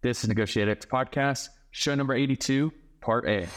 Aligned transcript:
This 0.00 0.22
is 0.22 0.28
Negotiate 0.28 0.68
X 0.68 0.86
Podcast, 0.86 1.48
show 1.72 1.92
number 1.96 2.14
82, 2.14 2.72
part 3.00 3.28
A. 3.28 3.48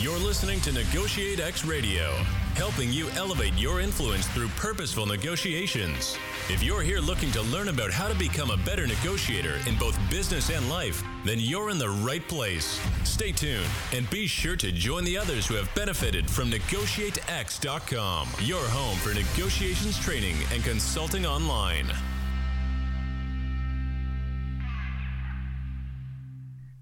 You're 0.00 0.18
listening 0.18 0.60
to 0.62 0.72
Negotiate 0.72 1.38
X 1.38 1.64
Radio, 1.64 2.12
helping 2.54 2.92
you 2.92 3.08
elevate 3.10 3.54
your 3.54 3.80
influence 3.80 4.26
through 4.28 4.48
purposeful 4.50 5.06
negotiations. 5.06 6.16
If 6.48 6.62
you're 6.62 6.82
here 6.82 7.00
looking 7.00 7.30
to 7.32 7.42
learn 7.42 7.68
about 7.68 7.90
how 7.90 8.08
to 8.08 8.14
become 8.14 8.50
a 8.50 8.56
better 8.58 8.86
negotiator 8.86 9.56
in 9.68 9.76
both 9.76 9.98
business 10.10 10.50
and 10.50 10.68
life, 10.68 11.02
then 11.24 11.38
you're 11.38 11.70
in 11.70 11.78
the 11.78 11.90
right 11.90 12.26
place. 12.26 12.80
Stay 13.04 13.32
tuned 13.32 13.66
and 13.94 14.08
be 14.10 14.26
sure 14.26 14.56
to 14.56 14.72
join 14.72 15.04
the 15.04 15.16
others 15.16 15.46
who 15.46 15.54
have 15.54 15.72
benefited 15.74 16.28
from 16.30 16.50
NegotiateX.com, 16.50 18.28
your 18.40 18.64
home 18.68 18.96
for 18.98 19.14
negotiations 19.14 19.98
training 19.98 20.36
and 20.52 20.62
consulting 20.64 21.26
online. 21.26 21.86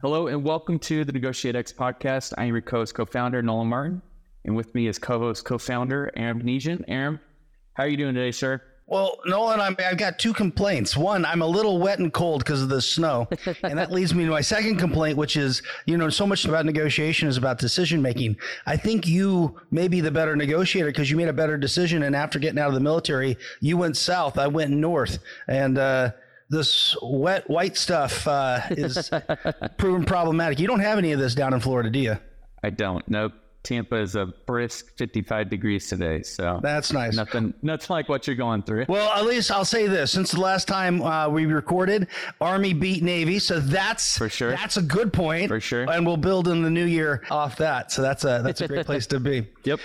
Hello 0.01 0.29
and 0.29 0.45
welcome 0.45 0.79
to 0.79 1.05
the 1.05 1.13
NegotiateX 1.13 1.75
podcast. 1.75 2.33
I 2.39 2.45
am 2.45 2.55
your 2.55 2.63
co-host, 2.63 2.95
co-founder 2.95 3.43
Nolan 3.43 3.67
Martin, 3.67 4.01
and 4.49 4.57
with 4.57 4.75
me 4.75 4.87
is 4.87 4.99
co-host, 4.99 5.45
co-founder 5.45 6.11
Aram 6.17 6.41
Donigian. 6.41 6.83
Aram, 6.89 7.21
how 7.75 7.83
are 7.83 7.87
you 7.87 7.99
doing 7.99 8.15
today, 8.15 8.33
sir? 8.33 8.63
Well, 8.87 9.19
Nolan, 9.27 9.61
I'm, 9.61 9.77
I've 9.79 9.99
got 9.99 10.19
two 10.19 10.33
complaints. 10.33 10.97
One, 10.97 11.27
I'm 11.27 11.43
a 11.43 11.47
little 11.47 11.79
wet 11.79 11.99
and 11.99 12.11
cold 12.11 12.43
because 12.43 12.63
of 12.63 12.71
the 12.71 12.81
snow, 12.81 13.29
and 13.63 13.79
that 13.79 13.93
leads 13.93 14.15
me 14.15 14.25
to 14.25 14.31
my 14.31 14.41
second 14.41 14.79
complaint, 14.79 15.19
which 15.19 15.37
is, 15.37 15.61
you 15.85 15.99
know, 15.99 16.09
so 16.09 16.27
much 16.27 16.47
about 16.47 16.65
negotiation 16.65 17.29
is 17.29 17.37
about 17.37 17.59
decision 17.59 18.01
making. 18.01 18.39
I 18.65 18.79
think 18.79 19.07
you 19.07 19.61
may 19.71 19.87
be 19.87 20.01
the 20.01 20.11
better 20.11 20.35
negotiator 20.35 20.89
because 20.89 21.11
you 21.11 21.19
made 21.19 21.29
a 21.29 21.35
better 21.35 21.59
decision, 21.59 22.05
and 22.05 22.17
after 22.17 22.39
getting 22.39 22.59
out 22.59 22.69
of 22.69 22.75
the 22.75 22.81
military, 22.81 23.37
you 23.61 23.77
went 23.77 23.99
south, 23.99 24.39
I 24.39 24.47
went 24.47 24.71
north, 24.71 25.19
and 25.47 25.77
uh, 25.77 26.13
this 26.49 26.97
wet 27.03 27.51
white 27.51 27.77
stuff 27.77 28.27
uh, 28.27 28.61
is 28.71 29.11
proven 29.77 30.07
problematic. 30.07 30.59
You 30.59 30.69
don't 30.69 30.81
have 30.81 30.97
any 30.97 31.13
of 31.13 31.21
this 31.21 31.35
down 31.35 31.53
in 31.53 31.61
Florida, 31.61 31.91
do 31.91 31.99
you? 31.99 32.17
I 32.65 32.71
don't. 32.71 33.07
Nope. 33.11 33.35
Tampa 33.63 33.97
is 33.97 34.15
a 34.15 34.27
brisk 34.47 34.97
55 34.97 35.51
degrees 35.51 35.89
today, 35.89 36.23
so 36.23 36.61
That's 36.63 36.93
nice. 36.93 37.15
nothing, 37.15 37.53
nothing 37.61 37.87
like 37.93 38.09
what 38.09 38.27
you're 38.27 38.37
going 38.37 38.63
through. 38.63 38.87
Well, 38.89 39.11
at 39.13 39.27
least 39.27 39.51
I'll 39.51 39.65
say 39.65 39.87
this: 39.87 40.13
since 40.13 40.31
the 40.31 40.41
last 40.41 40.69
time 40.69 41.03
uh, 41.03 41.29
we 41.29 41.45
recorded, 41.47 42.07
Army 42.41 42.73
beat 42.73 43.03
Navy, 43.03 43.39
so 43.39 43.61
that's 43.61 44.17
For 44.17 44.29
sure. 44.29 44.53
That's 44.53 44.77
a 44.77 44.83
good 44.83 45.13
point, 45.13 45.49
For 45.49 45.61
sure. 45.61 45.91
And 45.91 46.07
we'll 46.07 46.17
build 46.17 46.49
in 46.49 46.63
the 46.63 46.71
new 46.71 46.87
year 46.87 47.25
off 47.31 47.57
that. 47.57 47.93
So 47.93 48.01
that's 48.01 48.25
a 48.25 48.41
that's 48.43 48.61
a 48.61 48.69
great 48.69 48.87
place 48.87 49.07
to 49.09 49.21
be. 49.21 49.47
Yep. 49.65 49.81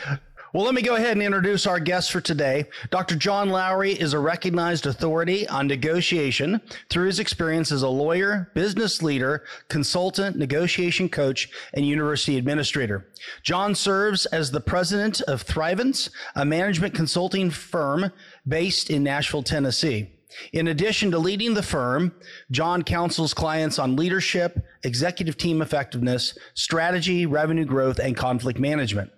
Well, 0.54 0.66
let 0.66 0.76
me 0.76 0.84
go 0.84 0.96
ahead 0.98 1.14
and 1.14 1.24
introduce 1.24 1.66
our 1.66 1.80
guest 1.80 2.12
for 2.12 2.22
today. 2.22 2.66
Dr. 2.92 3.16
John 3.16 3.50
Lowry 3.50 3.94
is 3.94 4.14
a 4.14 4.20
recognized 4.20 4.86
authority 4.86 5.48
on 5.48 5.66
negotiation 5.66 6.62
through 6.92 7.08
his 7.08 7.18
experience 7.18 7.72
as 7.72 7.82
a 7.82 7.90
lawyer, 7.90 8.52
business 8.54 9.02
leader, 9.02 9.46
consultant, 9.68 10.38
negotiation 10.38 11.10
coach, 11.10 11.50
and 11.74 11.88
university 11.88 12.38
administrator. 12.38 13.08
John 13.42 13.74
serves 13.74 14.28
as 14.28 14.52
the 14.52 14.62
president 14.62 15.22
of 15.22 15.42
Thrivence, 15.42 16.12
a 16.36 16.46
management 16.46 16.94
consulting 16.94 17.50
firm 17.50 18.12
based 18.48 18.92
in 18.92 19.02
Nashville, 19.02 19.42
Tennessee. 19.42 20.12
In 20.52 20.68
addition 20.68 21.10
to 21.10 21.18
leading 21.18 21.56
the 21.56 21.64
firm, 21.64 22.14
John 22.52 22.84
counsels 22.84 23.34
clients 23.34 23.80
on 23.80 23.96
leadership, 23.96 24.64
executive 24.84 25.36
team 25.36 25.64
effectiveness, 25.64 26.38
strategy, 26.54 27.26
revenue 27.26 27.66
growth, 27.66 27.98
and 27.98 28.16
conflict 28.16 28.60
management. 28.60 29.10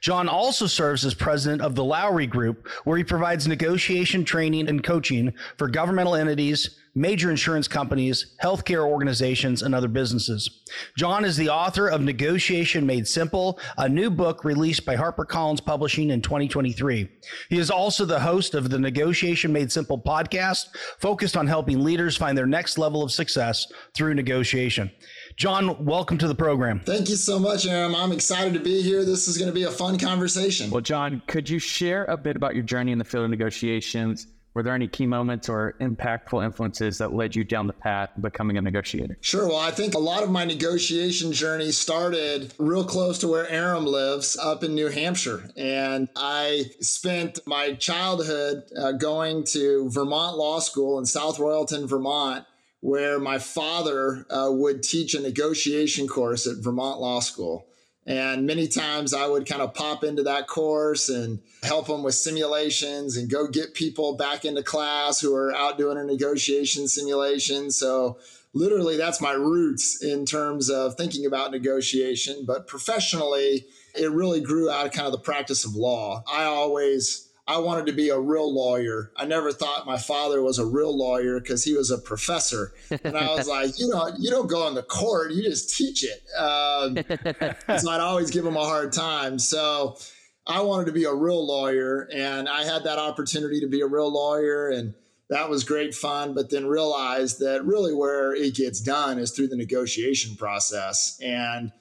John 0.00 0.28
also 0.28 0.66
serves 0.66 1.04
as 1.04 1.14
president 1.14 1.62
of 1.62 1.74
the 1.74 1.84
Lowry 1.84 2.26
Group, 2.26 2.68
where 2.84 2.98
he 2.98 3.04
provides 3.04 3.46
negotiation 3.46 4.24
training 4.24 4.68
and 4.68 4.82
coaching 4.82 5.32
for 5.56 5.68
governmental 5.68 6.14
entities, 6.14 6.78
major 6.94 7.30
insurance 7.30 7.68
companies, 7.68 8.34
healthcare 8.42 8.84
organizations, 8.84 9.62
and 9.62 9.74
other 9.74 9.88
businesses. 9.88 10.62
John 10.96 11.24
is 11.24 11.36
the 11.36 11.48
author 11.48 11.88
of 11.88 12.00
Negotiation 12.00 12.86
Made 12.86 13.06
Simple, 13.06 13.58
a 13.76 13.88
new 13.88 14.10
book 14.10 14.44
released 14.44 14.84
by 14.84 14.96
HarperCollins 14.96 15.64
Publishing 15.64 16.10
in 16.10 16.20
2023. 16.20 17.08
He 17.48 17.58
is 17.58 17.70
also 17.70 18.04
the 18.04 18.20
host 18.20 18.54
of 18.54 18.70
the 18.70 18.78
Negotiation 18.78 19.52
Made 19.52 19.70
Simple 19.70 20.00
podcast, 20.00 20.66
focused 20.98 21.36
on 21.36 21.46
helping 21.46 21.82
leaders 21.84 22.16
find 22.16 22.36
their 22.36 22.46
next 22.46 22.78
level 22.78 23.02
of 23.02 23.12
success 23.12 23.66
through 23.94 24.14
negotiation. 24.14 24.90
John, 25.38 25.84
welcome 25.84 26.18
to 26.18 26.26
the 26.26 26.34
program. 26.34 26.80
Thank 26.80 27.08
you 27.08 27.14
so 27.14 27.38
much, 27.38 27.64
Aram. 27.64 27.94
I'm 27.94 28.10
excited 28.10 28.54
to 28.54 28.58
be 28.58 28.82
here. 28.82 29.04
This 29.04 29.28
is 29.28 29.38
going 29.38 29.46
to 29.46 29.54
be 29.54 29.62
a 29.62 29.70
fun 29.70 29.96
conversation. 29.96 30.68
Well, 30.68 30.80
John, 30.80 31.22
could 31.28 31.48
you 31.48 31.60
share 31.60 32.06
a 32.06 32.16
bit 32.16 32.34
about 32.34 32.56
your 32.56 32.64
journey 32.64 32.90
in 32.90 32.98
the 32.98 33.04
field 33.04 33.22
of 33.22 33.30
negotiations? 33.30 34.26
Were 34.54 34.64
there 34.64 34.74
any 34.74 34.88
key 34.88 35.06
moments 35.06 35.48
or 35.48 35.76
impactful 35.80 36.44
influences 36.44 36.98
that 36.98 37.12
led 37.12 37.36
you 37.36 37.44
down 37.44 37.68
the 37.68 37.72
path 37.72 38.10
of 38.16 38.22
becoming 38.22 38.56
a 38.56 38.62
negotiator? 38.62 39.16
Sure. 39.20 39.46
Well, 39.46 39.58
I 39.58 39.70
think 39.70 39.94
a 39.94 40.00
lot 40.00 40.24
of 40.24 40.30
my 40.30 40.44
negotiation 40.44 41.30
journey 41.30 41.70
started 41.70 42.52
real 42.58 42.84
close 42.84 43.20
to 43.20 43.28
where 43.28 43.48
Aram 43.48 43.86
lives 43.86 44.36
up 44.36 44.64
in 44.64 44.74
New 44.74 44.88
Hampshire. 44.88 45.48
And 45.56 46.08
I 46.16 46.64
spent 46.80 47.38
my 47.46 47.74
childhood 47.74 48.64
uh, 48.76 48.90
going 48.90 49.44
to 49.52 49.88
Vermont 49.88 50.36
Law 50.36 50.58
School 50.58 50.98
in 50.98 51.06
South 51.06 51.38
Royalton, 51.38 51.88
Vermont, 51.88 52.44
where 52.80 53.18
my 53.18 53.38
father 53.38 54.24
uh, 54.30 54.48
would 54.50 54.82
teach 54.82 55.14
a 55.14 55.20
negotiation 55.20 56.06
course 56.06 56.46
at 56.46 56.58
Vermont 56.58 57.00
Law 57.00 57.20
School. 57.20 57.66
And 58.06 58.46
many 58.46 58.68
times 58.68 59.12
I 59.12 59.26
would 59.26 59.46
kind 59.46 59.60
of 59.60 59.74
pop 59.74 60.02
into 60.02 60.22
that 60.22 60.46
course 60.46 61.10
and 61.10 61.40
help 61.62 61.88
them 61.88 62.02
with 62.02 62.14
simulations 62.14 63.18
and 63.18 63.30
go 63.30 63.46
get 63.46 63.74
people 63.74 64.16
back 64.16 64.46
into 64.46 64.62
class 64.62 65.20
who 65.20 65.34
are 65.34 65.54
out 65.54 65.76
doing 65.76 65.98
a 65.98 66.04
negotiation 66.04 66.88
simulation. 66.88 67.70
So, 67.70 68.18
literally, 68.54 68.96
that's 68.96 69.20
my 69.20 69.32
roots 69.32 70.02
in 70.02 70.24
terms 70.24 70.70
of 70.70 70.94
thinking 70.94 71.26
about 71.26 71.50
negotiation. 71.50 72.44
But 72.46 72.66
professionally, 72.66 73.66
it 73.94 74.10
really 74.10 74.40
grew 74.40 74.70
out 74.70 74.86
of 74.86 74.92
kind 74.92 75.06
of 75.06 75.12
the 75.12 75.18
practice 75.18 75.66
of 75.66 75.74
law. 75.74 76.22
I 76.26 76.44
always 76.44 77.27
I 77.48 77.56
wanted 77.56 77.86
to 77.86 77.92
be 77.92 78.10
a 78.10 78.20
real 78.20 78.54
lawyer. 78.54 79.10
I 79.16 79.24
never 79.24 79.52
thought 79.52 79.86
my 79.86 79.96
father 79.96 80.42
was 80.42 80.58
a 80.58 80.66
real 80.66 80.94
lawyer 80.94 81.40
because 81.40 81.64
he 81.64 81.72
was 81.72 81.90
a 81.90 81.96
professor. 81.96 82.74
And 83.02 83.16
I 83.16 83.34
was 83.34 83.48
like, 83.48 83.78
you 83.78 83.88
know, 83.88 84.10
you 84.18 84.28
don't 84.28 84.48
go 84.48 84.68
in 84.68 84.74
the 84.74 84.82
court, 84.82 85.32
you 85.32 85.42
just 85.42 85.74
teach 85.74 86.04
it. 86.04 86.22
Um, 86.38 86.98
so 87.78 87.90
I'd 87.90 88.02
always 88.02 88.30
give 88.30 88.44
him 88.44 88.58
a 88.58 88.64
hard 88.64 88.92
time. 88.92 89.38
So 89.38 89.96
I 90.46 90.60
wanted 90.60 90.86
to 90.86 90.92
be 90.92 91.04
a 91.04 91.14
real 91.14 91.46
lawyer, 91.46 92.06
and 92.12 92.50
I 92.50 92.64
had 92.64 92.84
that 92.84 92.98
opportunity 92.98 93.60
to 93.60 93.66
be 93.66 93.80
a 93.80 93.86
real 93.86 94.12
lawyer, 94.12 94.68
and 94.68 94.92
that 95.30 95.48
was 95.48 95.64
great 95.64 95.94
fun. 95.94 96.34
But 96.34 96.50
then 96.50 96.66
realized 96.66 97.38
that 97.40 97.64
really 97.64 97.94
where 97.94 98.34
it 98.34 98.56
gets 98.56 98.78
done 98.78 99.18
is 99.18 99.30
through 99.30 99.48
the 99.48 99.56
negotiation 99.56 100.36
process, 100.36 101.18
and 101.22 101.72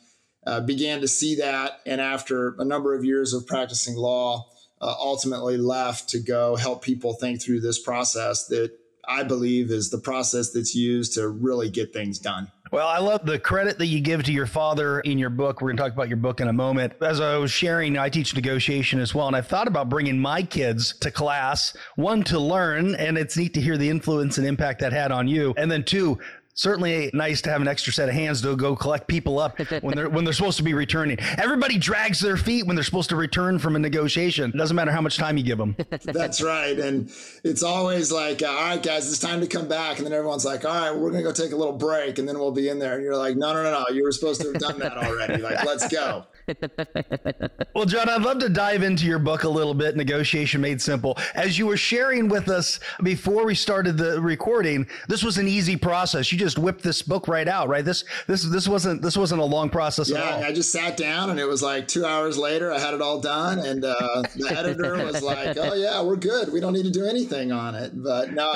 uh, 0.46 0.62
began 0.62 1.02
to 1.02 1.10
see 1.10 1.36
that. 1.36 1.82
And 1.86 2.00
after 2.00 2.56
a 2.58 2.64
number 2.64 2.96
of 2.96 3.04
years 3.04 3.34
of 3.34 3.46
practicing 3.46 3.98
law, 3.98 4.48
uh, 4.82 4.94
ultimately 5.00 5.58
left 5.58 6.10
to 6.10 6.20
go 6.20 6.56
help 6.56 6.84
people 6.84 7.14
think 7.14 7.42
through 7.42 7.62
this 7.62 7.80
process 7.80 8.48
that 8.48 8.72
I 9.08 9.24
believe 9.24 9.72
is 9.72 9.90
the 9.90 9.98
process 9.98 10.52
that's 10.52 10.76
used 10.76 11.14
to 11.14 11.30
really 11.30 11.70
get 11.70 11.94
things 11.94 12.20
done. 12.20 12.52
Well, 12.72 12.88
I 12.88 13.00
love 13.00 13.26
the 13.26 13.40
credit 13.40 13.78
that 13.78 13.86
you 13.86 14.02
give 14.02 14.24
to 14.24 14.34
your 14.34 14.46
father 14.46 15.00
in 15.00 15.18
your 15.18 15.30
book. 15.30 15.62
We're 15.62 15.70
going 15.70 15.78
to 15.78 15.84
talk 15.84 15.94
about 15.94 16.10
your 16.10 16.18
book 16.18 16.42
in 16.42 16.50
a 16.50 16.54
moment. 16.54 16.94
As 17.02 17.22
I 17.22 17.38
was 17.38 17.50
sharing, 17.50 17.98
I 17.98 18.10
teach 18.10 18.36
negotiation 18.36 19.00
as 19.00 19.16
well. 19.16 19.28
And 19.28 19.36
I've 19.36 19.48
thought 19.48 19.70
about 19.70 19.88
bringing 19.88 20.20
my 20.20 20.44
kids 20.44 20.94
to 21.00 21.10
class, 21.10 21.74
one, 21.96 22.24
to 22.26 22.40
learn, 22.40 22.96
and 22.96 23.18
it's 23.18 23.38
neat 23.38 23.54
to 23.54 23.62
hear 23.62 23.78
the 23.78 23.90
influence 23.90 24.38
and 24.38 24.46
impact 24.46 24.82
that 24.82 24.92
had 24.92 25.14
on 25.14 25.30
you. 25.30 25.54
And 25.56 25.72
then 25.72 25.84
two, 25.84 26.20
certainly 26.58 27.10
nice 27.14 27.40
to 27.44 27.50
have 27.50 27.62
an 27.62 27.68
extra 27.68 27.94
set 27.94 28.10
of 28.10 28.16
hands 28.16 28.42
to 28.42 28.58
go 28.58 28.76
collect 28.76 29.08
people 29.08 29.40
up 29.40 29.58
when 29.82 29.96
they're 29.96 30.10
when 30.10 30.26
they're 30.26 30.34
supposed 30.34 30.58
to 30.58 30.64
be 30.64 30.74
returning. 30.74 31.18
Everybody 31.38 31.78
drags 31.78 32.20
their 32.20 32.36
feet 32.36 32.66
when 32.68 32.76
they're 32.76 32.84
supposed 32.84 33.10
to 33.10 33.16
return 33.16 33.60
from 33.60 33.76
a 33.76 33.80
negotiation. 33.80 34.50
It 34.50 34.58
doesn't 34.58 34.76
matter 34.76 34.92
how 34.92 35.02
much 35.02 35.18
time 35.18 35.38
you 35.38 35.44
give 35.44 35.58
them. 35.58 35.76
That's 36.04 36.42
right. 36.42 36.78
And 36.78 37.10
it's 37.44 37.64
always 37.64 38.12
like, 38.12 38.42
uh, 38.42 38.48
all 38.48 38.70
right, 38.70 38.84
guys, 38.84 39.10
it's 39.10 39.20
time 39.20 39.40
to 39.42 39.48
come 39.48 39.68
back. 39.68 39.98
And 39.98 40.06
then 40.06 40.14
everyone's 40.14 40.46
like, 40.46 40.66
all 40.66 40.74
right, 40.74 40.92
we're 40.96 41.12
to 41.12 41.24
go 41.24 41.32
take 41.32 41.52
a 41.52 41.56
little 41.56 41.78
break 41.78 42.18
and 42.18 42.28
then 42.28 42.38
we'll 42.40 42.52
be 42.52 42.70
in 42.70 42.80
there. 42.80 42.96
And 42.96 43.04
you're 43.04 43.16
like, 43.16 43.38
no, 43.38 43.54
no, 43.54 43.64
no, 43.64 43.72
no. 43.72 43.86
You 43.94 44.04
were 44.04 44.12
supposed 44.12 44.42
to 44.42 44.52
have 44.52 44.60
done 44.60 44.80
that 44.80 44.98
already. 44.98 45.38
Like, 45.38 45.64
let's 45.64 45.88
go. 45.88 46.26
Well, 47.74 47.86
John, 47.86 48.10
I'd 48.10 48.24
love 48.24 48.40
to 48.40 48.50
dive 48.50 48.82
into 48.82 49.06
your 49.06 49.20
book 49.20 49.44
a 49.44 49.50
little 49.50 49.76
bit, 49.76 49.96
Negotiation 49.96 50.62
Made 50.62 50.82
Simple. 50.82 51.16
As 51.36 51.60
you 51.60 51.68
were 51.68 51.78
sharing 51.78 52.28
with 52.28 52.50
us 52.50 52.80
before 53.04 53.46
we 53.46 53.54
started 53.54 53.98
the 53.98 54.20
recording, 54.20 54.88
this 55.08 55.24
was 55.24 55.38
an 55.38 55.48
easy 55.48 55.76
process. 55.76 56.32
You 56.32 56.40
just 56.40 56.48
just 56.48 56.58
whipped 56.58 56.82
this 56.82 57.02
book 57.02 57.28
right 57.28 57.48
out, 57.48 57.68
right? 57.68 57.84
This 57.84 58.04
this 58.26 58.44
this 58.44 58.68
wasn't 58.68 59.02
this 59.02 59.18
wasn't 59.18 59.42
a 59.42 59.46
long 59.46 59.70
process 59.70 60.10
yeah, 60.10 60.44
I 60.46 60.54
just 60.54 60.72
sat 60.72 60.96
down 60.96 61.30
and 61.30 61.40
it 61.40 61.46
was 61.46 61.62
like 61.62 61.88
two 61.88 62.06
hours 62.06 62.38
later, 62.38 62.72
I 62.72 62.80
had 62.80 62.94
it 62.94 63.02
all 63.02 63.20
done, 63.20 63.60
and 63.60 63.84
uh, 63.84 64.24
the 64.36 64.56
editor 64.58 65.04
was 65.04 65.22
like, 65.22 65.58
"Oh 65.58 65.74
yeah, 65.74 66.02
we're 66.02 66.16
good. 66.16 66.52
We 66.52 66.60
don't 66.60 66.74
need 66.74 66.86
to 66.86 66.92
do 66.92 67.06
anything 67.06 67.52
on 67.52 67.76
it." 67.76 67.92
But 68.02 68.32
no, 68.32 68.54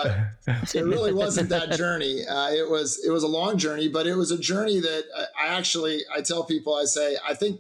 it 0.48 0.86
really 0.86 1.14
wasn't 1.14 1.50
that 1.50 1.72
journey. 1.74 2.26
Uh, 2.26 2.52
it 2.52 2.70
was 2.70 3.04
it 3.06 3.12
was 3.12 3.24
a 3.24 3.28
long 3.28 3.58
journey, 3.58 3.90
but 3.90 4.08
it 4.08 4.16
was 4.16 4.32
a 4.32 4.38
journey 4.38 4.80
that 4.80 5.04
I 5.38 5.48
actually 5.48 6.02
I 6.16 6.22
tell 6.22 6.44
people 6.44 6.74
I 6.76 6.86
say 6.86 7.18
I 7.28 7.34
think 7.34 7.60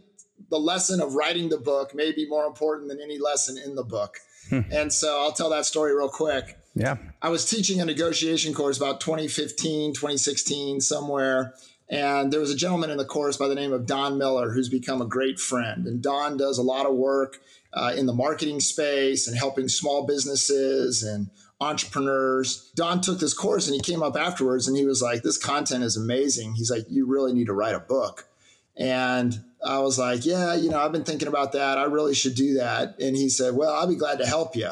the 0.51 0.59
lesson 0.59 1.01
of 1.01 1.15
writing 1.15 1.49
the 1.49 1.57
book 1.57 1.95
may 1.95 2.11
be 2.11 2.27
more 2.27 2.45
important 2.45 2.89
than 2.89 3.01
any 3.01 3.17
lesson 3.17 3.57
in 3.57 3.73
the 3.73 3.83
book. 3.83 4.17
Hmm. 4.49 4.61
And 4.69 4.93
so 4.93 5.21
I'll 5.21 5.31
tell 5.31 5.49
that 5.49 5.65
story 5.65 5.95
real 5.95 6.09
quick. 6.09 6.57
Yeah. 6.75 6.97
I 7.21 7.29
was 7.29 7.49
teaching 7.49 7.81
a 7.81 7.85
negotiation 7.85 8.53
course 8.53 8.77
about 8.77 9.01
2015, 9.01 9.93
2016, 9.93 10.81
somewhere. 10.81 11.53
And 11.89 12.31
there 12.31 12.39
was 12.39 12.51
a 12.51 12.55
gentleman 12.55 12.89
in 12.89 12.97
the 12.97 13.05
course 13.05 13.37
by 13.37 13.47
the 13.47 13.55
name 13.55 13.73
of 13.73 13.85
Don 13.85 14.17
Miller 14.17 14.51
who's 14.51 14.69
become 14.69 15.01
a 15.01 15.05
great 15.05 15.39
friend. 15.39 15.87
And 15.87 16.01
Don 16.01 16.37
does 16.37 16.57
a 16.57 16.63
lot 16.63 16.85
of 16.85 16.95
work 16.95 17.39
uh, 17.73 17.93
in 17.97 18.05
the 18.05 18.13
marketing 18.13 18.59
space 18.59 19.27
and 19.27 19.37
helping 19.37 19.67
small 19.67 20.05
businesses 20.05 21.03
and 21.03 21.29
entrepreneurs. 21.59 22.71
Don 22.75 23.01
took 23.01 23.19
this 23.19 23.33
course 23.33 23.67
and 23.67 23.75
he 23.75 23.81
came 23.81 24.03
up 24.03 24.15
afterwards 24.15 24.67
and 24.67 24.75
he 24.75 24.85
was 24.85 25.01
like, 25.01 25.21
This 25.21 25.37
content 25.37 25.83
is 25.83 25.95
amazing. 25.95 26.55
He's 26.55 26.71
like, 26.71 26.85
You 26.89 27.05
really 27.05 27.33
need 27.33 27.47
to 27.47 27.53
write 27.53 27.75
a 27.75 27.79
book. 27.79 28.27
And 28.75 29.43
I 29.65 29.79
was 29.79 29.97
like, 29.99 30.25
Yeah, 30.25 30.53
you 30.55 30.69
know, 30.69 30.79
I've 30.79 30.91
been 30.91 31.03
thinking 31.03 31.27
about 31.27 31.53
that. 31.53 31.77
I 31.77 31.83
really 31.83 32.15
should 32.15 32.35
do 32.35 32.55
that. 32.55 32.99
And 32.99 33.15
he 33.15 33.29
said, 33.29 33.55
Well, 33.55 33.73
I'll 33.73 33.87
be 33.87 33.95
glad 33.95 34.19
to 34.19 34.25
help 34.25 34.55
you. 34.55 34.69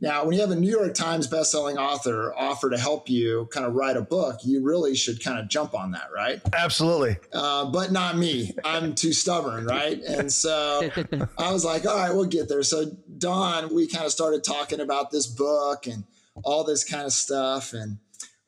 Now, 0.00 0.24
when 0.24 0.34
you 0.34 0.40
have 0.42 0.52
a 0.52 0.56
New 0.56 0.70
York 0.70 0.94
Times 0.94 1.26
bestselling 1.26 1.76
author 1.76 2.32
offer 2.36 2.70
to 2.70 2.78
help 2.78 3.10
you 3.10 3.48
kind 3.52 3.66
of 3.66 3.74
write 3.74 3.96
a 3.96 4.00
book, 4.00 4.38
you 4.44 4.62
really 4.62 4.94
should 4.94 5.22
kind 5.22 5.40
of 5.40 5.48
jump 5.48 5.74
on 5.74 5.90
that, 5.90 6.08
right? 6.14 6.40
Absolutely. 6.52 7.16
Uh, 7.32 7.64
but 7.72 7.90
not 7.90 8.16
me. 8.16 8.52
I'm 8.64 8.94
too 8.94 9.12
stubborn, 9.12 9.66
right? 9.66 10.00
And 10.02 10.32
so 10.32 10.88
I 11.38 11.52
was 11.52 11.64
like, 11.64 11.84
all 11.84 11.96
right, 11.96 12.14
we'll 12.14 12.26
get 12.26 12.48
there. 12.48 12.62
So, 12.62 12.92
Don, 13.18 13.74
we 13.74 13.88
kind 13.88 14.06
of 14.06 14.12
started 14.12 14.44
talking 14.44 14.78
about 14.78 15.10
this 15.10 15.26
book 15.26 15.88
and 15.88 16.04
all 16.44 16.62
this 16.62 16.84
kind 16.84 17.04
of 17.04 17.12
stuff. 17.12 17.72
And 17.72 17.98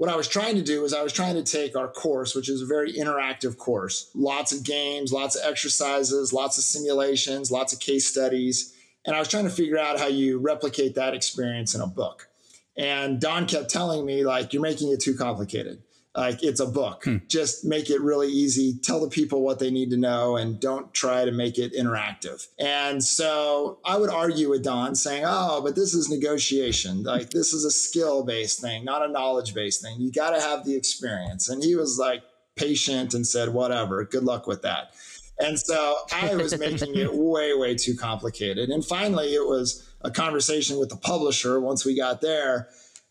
what 0.01 0.11
I 0.11 0.17
was 0.17 0.27
trying 0.27 0.57
to 0.57 0.63
do 0.63 0.85
is 0.85 0.95
I 0.95 1.03
was 1.03 1.13
trying 1.13 1.35
to 1.35 1.43
take 1.43 1.77
our 1.77 1.87
course, 1.87 2.35
which 2.35 2.49
is 2.49 2.63
a 2.63 2.67
very 2.67 2.93
interactive 2.95 3.59
course, 3.59 4.11
lots 4.15 4.51
of 4.51 4.65
games, 4.65 5.13
lots 5.13 5.37
of 5.37 5.43
exercises, 5.45 6.33
lots 6.33 6.57
of 6.57 6.65
simulations, 6.65 7.51
lots 7.51 7.73
of 7.73 7.81
case 7.81 8.07
studies 8.07 8.75
and 9.05 9.17
I 9.17 9.19
was 9.19 9.29
trying 9.29 9.45
to 9.45 9.51
figure 9.51 9.79
out 9.79 9.99
how 9.99 10.09
you 10.09 10.39
replicate 10.39 10.95
that 10.97 11.15
experience 11.15 11.75
in 11.75 11.81
a 11.81 11.87
book. 11.87 12.29
And 12.77 13.21
Don 13.21 13.47
kept 13.47 13.71
telling 13.71 14.05
me, 14.05 14.25
like, 14.25 14.53
you're 14.53 14.63
making 14.63 14.93
it 14.93 15.01
too 15.01 15.15
complicated. 15.15 15.83
Like, 16.17 16.43
it's 16.43 16.59
a 16.59 16.67
book. 16.67 17.05
Hmm. 17.05 17.19
Just 17.29 17.65
make 17.65 17.89
it 17.89 18.01
really 18.01 18.29
easy. 18.29 18.79
Tell 18.83 19.01
the 19.01 19.09
people 19.09 19.43
what 19.43 19.61
they 19.61 19.71
need 19.71 19.91
to 19.91 19.97
know 19.97 20.37
and 20.37 20.59
don't 20.59 20.93
try 20.93 21.25
to 21.25 21.31
make 21.31 21.57
it 21.57 21.73
interactive. 21.73 22.49
And 22.59 23.03
so 23.03 23.79
I 23.85 23.97
would 23.97 24.11
argue 24.11 24.51
with 24.51 24.65
Don 24.65 24.97
saying, 24.97 25.25
oh, 25.25 25.61
but 25.63 25.77
this 25.77 25.95
is 25.95 26.11
negotiation. 26.11 27.05
Like, 27.05 27.31
this 27.31 27.53
is 27.53 27.65
a 27.65 27.71
skill 27.71 28.25
based 28.25 28.61
thing, 28.61 28.85
not 28.85 29.05
a 29.05 29.09
knowledge 29.09 29.55
based 29.55 29.83
thing. 29.83 30.01
You 30.01 30.11
got 30.11 30.31
to 30.31 30.41
have 30.41 30.65
the 30.65 30.75
experience. 30.75 31.49
And 31.49 31.63
he 31.63 31.77
was 31.77 31.97
like, 31.99 32.23
patient 32.57 33.15
and 33.15 33.27
said, 33.27 33.49
whatever, 33.49 34.05
good 34.05 34.25
luck 34.25 34.47
with 34.47 34.63
that. 34.63 34.95
And 35.39 35.59
so 35.59 35.97
I 36.13 36.35
was 36.35 36.59
making 36.59 36.95
it 36.97 37.11
way, 37.15 37.55
way 37.55 37.75
too 37.75 37.95
complicated. 37.95 38.69
And 38.69 38.85
finally, 38.85 39.35
it 39.35 39.47
was 39.47 39.89
a 40.03 40.11
conversation 40.11 40.79
with 40.79 40.91
the 40.91 40.97
publisher 40.97 41.61
once 41.61 41.85
we 41.85 41.97
got 41.97 42.21
there, 42.21 42.69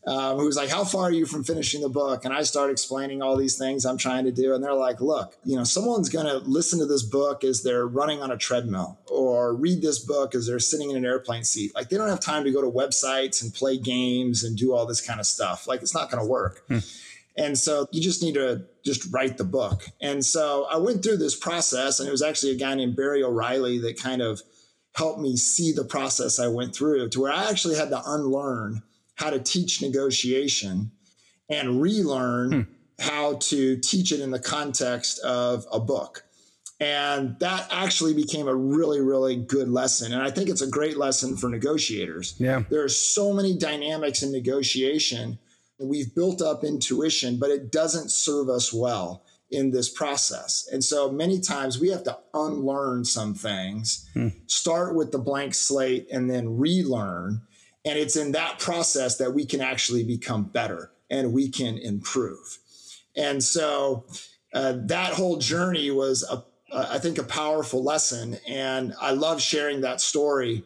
um, 0.08 0.38
who 0.38 0.46
was 0.46 0.56
like, 0.56 0.70
How 0.70 0.84
far 0.84 1.04
are 1.04 1.12
you 1.12 1.26
from 1.26 1.44
finishing 1.44 1.82
the 1.82 1.90
book? 1.90 2.26
And 2.26 2.34
I 2.34 2.44
start 2.44 2.72
explaining 2.72 3.22
all 3.22 3.36
these 3.36 3.58
things 3.58 3.86
I'm 3.86 3.98
trying 3.98 4.26
to 4.26 4.32
do. 4.32 4.54
And 4.54 4.64
they're 4.64 4.74
like, 4.74 5.02
Look, 5.02 5.36
you 5.44 5.56
know, 5.56 5.64
someone's 5.64 6.10
going 6.10 6.26
to 6.26 6.38
listen 6.38 6.80
to 6.80 6.86
this 6.86 7.04
book 7.04 7.44
as 7.44 7.64
they're 7.64 7.88
running 7.88 8.22
on 8.22 8.32
a 8.32 8.38
treadmill 8.38 8.98
or 9.08 9.54
read 9.54 9.82
this 9.82 10.00
book 10.00 10.36
as 10.36 10.48
they're 10.48 10.60
sitting 10.60 10.90
in 10.90 10.98
an 10.98 11.06
airplane 11.06 11.44
seat. 11.44 11.74
Like, 11.76 11.90
they 11.90 11.98
don't 11.98 12.10
have 12.10 12.22
time 12.22 12.44
to 12.46 12.52
go 12.52 12.62
to 12.62 12.70
websites 12.70 13.44
and 13.44 13.54
play 13.54 13.78
games 13.78 14.44
and 14.44 14.58
do 14.58 14.74
all 14.74 14.86
this 14.86 15.02
kind 15.02 15.20
of 15.20 15.26
stuff. 15.26 15.68
Like, 15.68 15.82
it's 15.82 15.94
not 15.94 16.10
going 16.10 16.24
to 16.24 16.30
work. 16.30 16.64
Hmm. 16.68 16.80
And 17.38 17.58
so 17.58 17.88
you 17.92 18.02
just 18.02 18.22
need 18.22 18.34
to 18.34 18.66
just 18.84 19.14
write 19.14 19.38
the 19.38 19.46
book. 19.46 19.88
And 20.02 20.26
so 20.26 20.68
I 20.70 20.78
went 20.78 21.04
through 21.04 21.18
this 21.18 21.36
process, 21.36 22.00
and 22.00 22.08
it 22.08 22.12
was 22.12 22.22
actually 22.22 22.52
a 22.52 22.58
guy 22.58 22.76
named 22.76 22.98
Barry 22.98 23.24
O'Reilly 23.24 23.80
that 23.80 24.02
kind 24.02 24.22
of 24.22 24.42
helped 24.96 25.22
me 25.22 25.38
see 25.38 25.72
the 25.72 25.86
process 25.86 26.40
I 26.40 26.48
went 26.48 26.76
through 26.76 27.10
to 27.10 27.22
where 27.22 27.32
I 27.32 27.50
actually 27.50 27.76
had 27.76 27.90
to 27.92 28.02
unlearn 28.06 28.84
how 29.20 29.30
to 29.30 29.40
teach 29.40 29.82
negotiation 29.82 30.92
and 31.50 31.82
relearn 31.82 32.52
hmm. 32.52 32.62
how 33.04 33.36
to 33.36 33.78
teach 33.78 34.12
it 34.12 34.20
in 34.20 34.32
the 34.32 34.40
context 34.40 35.20
of 35.20 35.66
a 35.72 35.80
book. 35.80 36.24
And 36.82 37.38
that 37.40 37.68
actually 37.72 38.14
became 38.14 38.48
a 38.48 38.56
really, 38.56 39.02
really 39.02 39.36
good 39.36 39.68
lesson. 39.68 40.14
And 40.14 40.22
I 40.22 40.32
think 40.32 40.50
it's 40.50 40.62
a 40.62 40.70
great 40.70 40.96
lesson 40.96 41.36
for 41.36 41.50
negotiators. 41.50 42.36
Yeah. 42.40 42.64
There 42.70 42.84
are 42.84 42.90
so 42.90 43.34
many 43.34 43.58
dynamics 43.58 44.24
in 44.24 44.32
negotiation 44.32 45.38
and 45.80 45.90
We've 45.90 46.14
built 46.14 46.42
up 46.42 46.64
intuition, 46.64 47.38
but 47.40 47.50
it 47.50 47.72
doesn't 47.72 48.12
serve 48.12 48.50
us 48.50 48.74
well 48.74 49.24
in 49.50 49.72
this 49.72 49.90
process. 49.90 50.68
And 50.72 50.84
so 50.84 51.12
many 51.12 51.40
times 51.40 51.80
we 51.80 51.90
have 51.90 52.04
to 52.04 52.18
unlearn 52.34 53.06
some 53.06 53.34
things, 53.34 54.08
hmm. 54.14 54.28
start 54.46 54.96
with 54.96 55.12
the 55.12 55.18
blank 55.18 55.56
slate, 55.56 56.08
and 56.12 56.30
then 56.30 56.58
relearn. 56.58 57.42
And 57.90 57.98
it's 57.98 58.16
in 58.16 58.34
that 58.34 58.60
process 58.60 59.18
that 59.18 59.34
we 59.34 59.48
can 59.48 59.62
actually 59.62 60.04
become 60.04 60.44
better 60.44 60.92
and 61.10 61.34
we 61.34 61.50
can 61.50 61.80
improve. 61.80 62.60
And 63.16 63.44
so 63.44 64.06
uh, 64.54 64.76
that 64.86 65.14
whole 65.14 65.38
journey 65.38 65.90
was, 65.90 66.24
I 66.72 67.00
think, 67.00 67.18
a 67.18 67.24
powerful 67.24 67.84
lesson. 67.84 68.38
And 68.48 68.94
I 69.02 69.14
love 69.14 69.42
sharing 69.42 69.82
that 69.82 70.02
story 70.02 70.64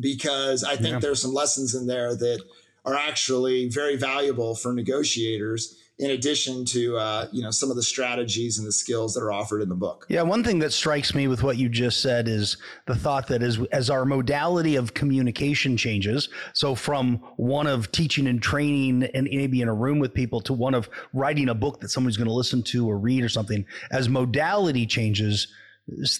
because 0.00 0.64
I 0.64 0.76
think 0.76 0.94
yeah. 0.94 0.98
there's 1.00 1.20
some 1.20 1.34
lessons 1.34 1.74
in 1.74 1.86
there 1.86 2.16
that 2.16 2.42
are 2.86 2.94
actually 2.94 3.68
very 3.68 3.96
valuable 3.96 4.54
for 4.54 4.72
negotiators 4.72 5.76
in 5.98 6.12
addition 6.12 6.64
to 6.64 6.96
uh, 6.96 7.28
you 7.32 7.42
know 7.42 7.50
some 7.50 7.70
of 7.70 7.76
the 7.76 7.82
strategies 7.82 8.58
and 8.58 8.66
the 8.66 8.72
skills 8.72 9.14
that 9.14 9.22
are 9.22 9.32
offered 9.32 9.62
in 9.62 9.68
the 9.68 9.74
book. 9.74 10.06
Yeah, 10.08 10.22
one 10.22 10.44
thing 10.44 10.58
that 10.60 10.72
strikes 10.72 11.14
me 11.14 11.26
with 11.26 11.42
what 11.42 11.56
you 11.56 11.68
just 11.68 12.00
said 12.00 12.28
is 12.28 12.56
the 12.86 12.94
thought 12.94 13.26
that 13.28 13.42
as 13.42 13.58
as 13.72 13.90
our 13.90 14.04
modality 14.04 14.76
of 14.76 14.94
communication 14.94 15.76
changes, 15.76 16.28
so 16.52 16.74
from 16.74 17.16
one 17.36 17.66
of 17.66 17.90
teaching 17.92 18.26
and 18.26 18.40
training 18.40 19.04
and 19.14 19.28
maybe 19.30 19.60
in 19.60 19.68
a 19.68 19.74
room 19.74 19.98
with 19.98 20.14
people 20.14 20.40
to 20.42 20.52
one 20.52 20.74
of 20.74 20.88
writing 21.12 21.48
a 21.48 21.54
book 21.54 21.80
that 21.80 21.88
somebody's 21.88 22.16
going 22.16 22.28
to 22.28 22.34
listen 22.34 22.62
to 22.62 22.88
or 22.88 22.98
read 22.98 23.24
or 23.24 23.28
something, 23.28 23.64
as 23.90 24.08
modality 24.08 24.86
changes 24.86 25.48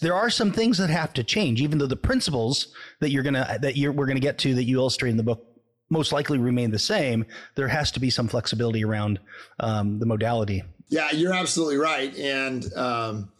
there 0.00 0.14
are 0.14 0.30
some 0.30 0.50
things 0.50 0.78
that 0.78 0.88
have 0.88 1.12
to 1.12 1.22
change 1.22 1.60
even 1.60 1.78
though 1.78 1.86
the 1.86 1.96
principles 1.96 2.68
that 3.00 3.10
you're 3.10 3.22
to 3.22 3.58
that 3.60 3.76
you're 3.76 3.92
we're 3.92 4.06
to 4.06 4.20
get 4.20 4.38
to 4.38 4.54
that 4.54 4.64
you 4.64 4.78
illustrate 4.78 5.10
in 5.10 5.16
the 5.16 5.22
book 5.22 5.47
most 5.90 6.12
likely 6.12 6.38
remain 6.38 6.70
the 6.70 6.78
same, 6.78 7.24
there 7.54 7.68
has 7.68 7.90
to 7.92 8.00
be 8.00 8.10
some 8.10 8.28
flexibility 8.28 8.84
around 8.84 9.18
um, 9.60 9.98
the 9.98 10.06
modality. 10.06 10.62
Yeah, 10.88 11.10
you're 11.12 11.34
absolutely 11.34 11.76
right. 11.76 12.16
And, 12.16 12.72
um, 12.74 13.30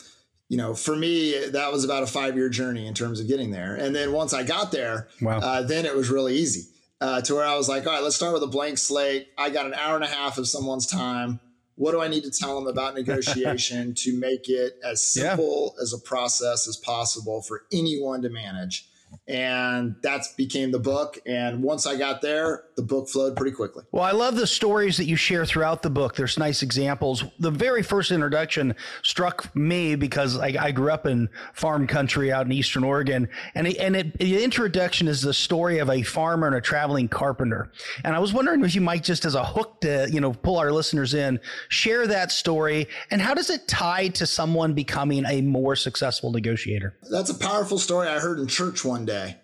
you 0.48 0.56
know, 0.56 0.74
for 0.74 0.96
me, 0.96 1.48
that 1.48 1.72
was 1.72 1.84
about 1.84 2.02
a 2.02 2.06
five 2.06 2.36
year 2.36 2.48
journey 2.48 2.86
in 2.86 2.94
terms 2.94 3.20
of 3.20 3.28
getting 3.28 3.50
there. 3.50 3.74
And 3.74 3.94
then 3.94 4.12
once 4.12 4.32
I 4.32 4.42
got 4.42 4.72
there, 4.72 5.08
wow. 5.20 5.38
uh, 5.38 5.62
then 5.62 5.84
it 5.86 5.94
was 5.94 6.10
really 6.10 6.36
easy 6.36 6.68
uh, 7.00 7.20
to 7.22 7.34
where 7.34 7.46
I 7.46 7.56
was 7.56 7.68
like, 7.68 7.86
all 7.86 7.92
right, 7.92 8.02
let's 8.02 8.16
start 8.16 8.32
with 8.32 8.42
a 8.42 8.48
blank 8.48 8.78
slate. 8.78 9.28
I 9.36 9.50
got 9.50 9.66
an 9.66 9.74
hour 9.74 9.94
and 9.94 10.04
a 10.04 10.08
half 10.08 10.38
of 10.38 10.48
someone's 10.48 10.86
time. 10.86 11.40
What 11.76 11.92
do 11.92 12.00
I 12.00 12.08
need 12.08 12.24
to 12.24 12.30
tell 12.30 12.56
them 12.56 12.66
about 12.66 12.94
negotiation 12.94 13.94
to 13.96 14.18
make 14.18 14.48
it 14.48 14.78
as 14.82 15.06
simple 15.06 15.74
yeah. 15.76 15.82
as 15.82 15.92
a 15.92 15.98
process 15.98 16.66
as 16.66 16.76
possible 16.76 17.40
for 17.42 17.62
anyone 17.72 18.22
to 18.22 18.30
manage? 18.30 18.88
And 19.28 19.96
that 20.02 20.24
became 20.36 20.70
the 20.70 20.78
book. 20.78 21.18
And 21.26 21.62
once 21.62 21.86
i 21.86 21.96
got 21.96 22.22
there 22.22 22.64
the 22.76 22.82
book 22.82 23.08
flowed 23.08 23.36
pretty 23.36 23.54
quickly. 23.54 23.84
Well 23.92 24.04
i 24.04 24.12
love 24.12 24.36
the 24.36 24.46
stories 24.46 24.96
that 24.96 25.04
you 25.04 25.16
share 25.16 25.44
throughout 25.44 25.82
the 25.82 25.90
book. 25.90 26.16
There's 26.16 26.38
nice 26.38 26.62
examples. 26.62 27.24
The 27.38 27.50
very 27.50 27.82
first 27.82 28.10
introduction 28.10 28.74
struck 29.02 29.54
me 29.54 29.96
because 29.96 30.38
i, 30.38 30.54
I 30.58 30.70
grew 30.70 30.90
up 30.90 31.06
in 31.06 31.28
farm 31.52 31.86
country 31.86 32.32
out 32.32 32.46
in 32.46 32.52
eastern 32.52 32.84
oregon. 32.84 33.28
And, 33.54 33.66
it, 33.66 33.76
and 33.78 33.96
it, 33.96 34.18
the 34.18 34.42
introduction 34.42 35.08
is 35.08 35.20
the 35.20 35.34
story 35.34 35.78
of 35.78 35.90
a 35.90 36.02
farmer 36.02 36.46
and 36.46 36.56
a 36.56 36.60
traveling 36.60 37.08
carpenter. 37.08 37.70
And 38.04 38.14
i 38.14 38.18
was 38.18 38.32
wondering 38.32 38.64
if 38.64 38.74
you 38.74 38.80
might 38.80 39.04
just 39.04 39.24
as 39.24 39.34
a 39.34 39.44
hook 39.44 39.80
to 39.82 40.08
you 40.10 40.20
know 40.20 40.32
pull 40.32 40.58
our 40.58 40.72
listeners 40.72 41.14
in 41.14 41.40
share 41.68 42.06
that 42.06 42.32
story. 42.32 42.88
And 43.10 43.20
how 43.20 43.34
does 43.34 43.50
it 43.50 43.68
tie 43.68 44.08
to 44.08 44.26
someone 44.26 44.72
becoming 44.72 45.24
a 45.26 45.42
more 45.42 45.76
successful 45.76 46.30
negotiator? 46.32 46.96
That's 47.10 47.30
a 47.30 47.34
powerful 47.34 47.78
story 47.78 48.08
i 48.08 48.18
heard 48.18 48.38
in 48.38 48.46
church 48.46 48.84
one 48.98 49.06
day 49.06 49.36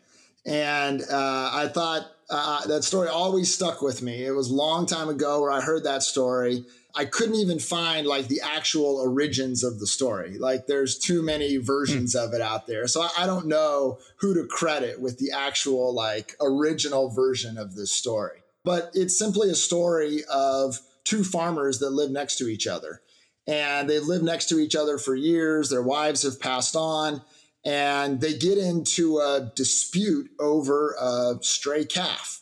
and 0.45 1.03
uh, 1.03 1.51
I 1.53 1.69
thought 1.69 2.07
uh, 2.29 2.67
that 2.67 2.85
story 2.85 3.09
always 3.09 3.55
stuck 3.55 3.83
with 3.83 4.03
me. 4.03 4.25
It 4.25 4.33
was 4.33 4.51
a 4.51 4.55
long 4.55 4.87
time 4.87 5.09
ago 5.09 5.41
where 5.41 5.53
I 5.53 5.61
heard 5.61 5.85
that 5.85 6.03
story. 6.03 6.65
I 6.95 7.05
couldn't 7.07 7.37
even 7.37 7.59
find 7.59 8.07
like 8.07 8.29
the 8.29 8.41
actual 8.43 8.97
origins 8.97 9.65
of 9.65 9.81
the 9.81 9.87
story. 9.87 10.39
Like 10.39 10.67
there's 10.67 10.99
too 10.99 11.23
many 11.23 11.57
versions 11.57 12.15
of 12.15 12.35
it 12.35 12.41
out 12.41 12.67
there. 12.67 12.87
So 12.87 13.03
I, 13.03 13.11
I 13.21 13.27
don't 13.27 13.47
know 13.47 13.99
who 14.17 14.35
to 14.35 14.47
credit 14.47 15.01
with 15.01 15.19
the 15.19 15.33
actual 15.33 15.95
like 15.95 16.37
original 16.41 17.11
version 17.11 17.57
of 17.57 17.75
this 17.75 17.93
story. 17.93 18.41
But 18.65 18.91
it's 18.95 19.19
simply 19.19 19.51
a 19.51 19.55
story 19.55 20.25
of 20.33 20.81
two 21.05 21.25
farmers 21.25 21.79
that 21.79 21.91
live 21.91 22.11
next 22.11 22.37
to 22.39 22.49
each 22.49 22.67
other. 22.67 23.01
And 23.47 23.89
they 23.89 23.99
live 23.99 24.23
next 24.23 24.49
to 24.51 24.59
each 24.59 24.75
other 24.75 24.97
for 24.99 25.15
years. 25.15 25.69
Their 25.69 25.83
wives 25.83 26.23
have 26.23 26.41
passed 26.41 26.77
on, 26.77 27.23
and 27.65 28.21
they 28.21 28.35
get 28.35 28.59
into 28.59 29.19
a 29.19 29.53
dispute 29.55 30.31
over 30.39 30.95
a 31.01 31.39
stray 31.41 31.85
calf. 31.85 32.41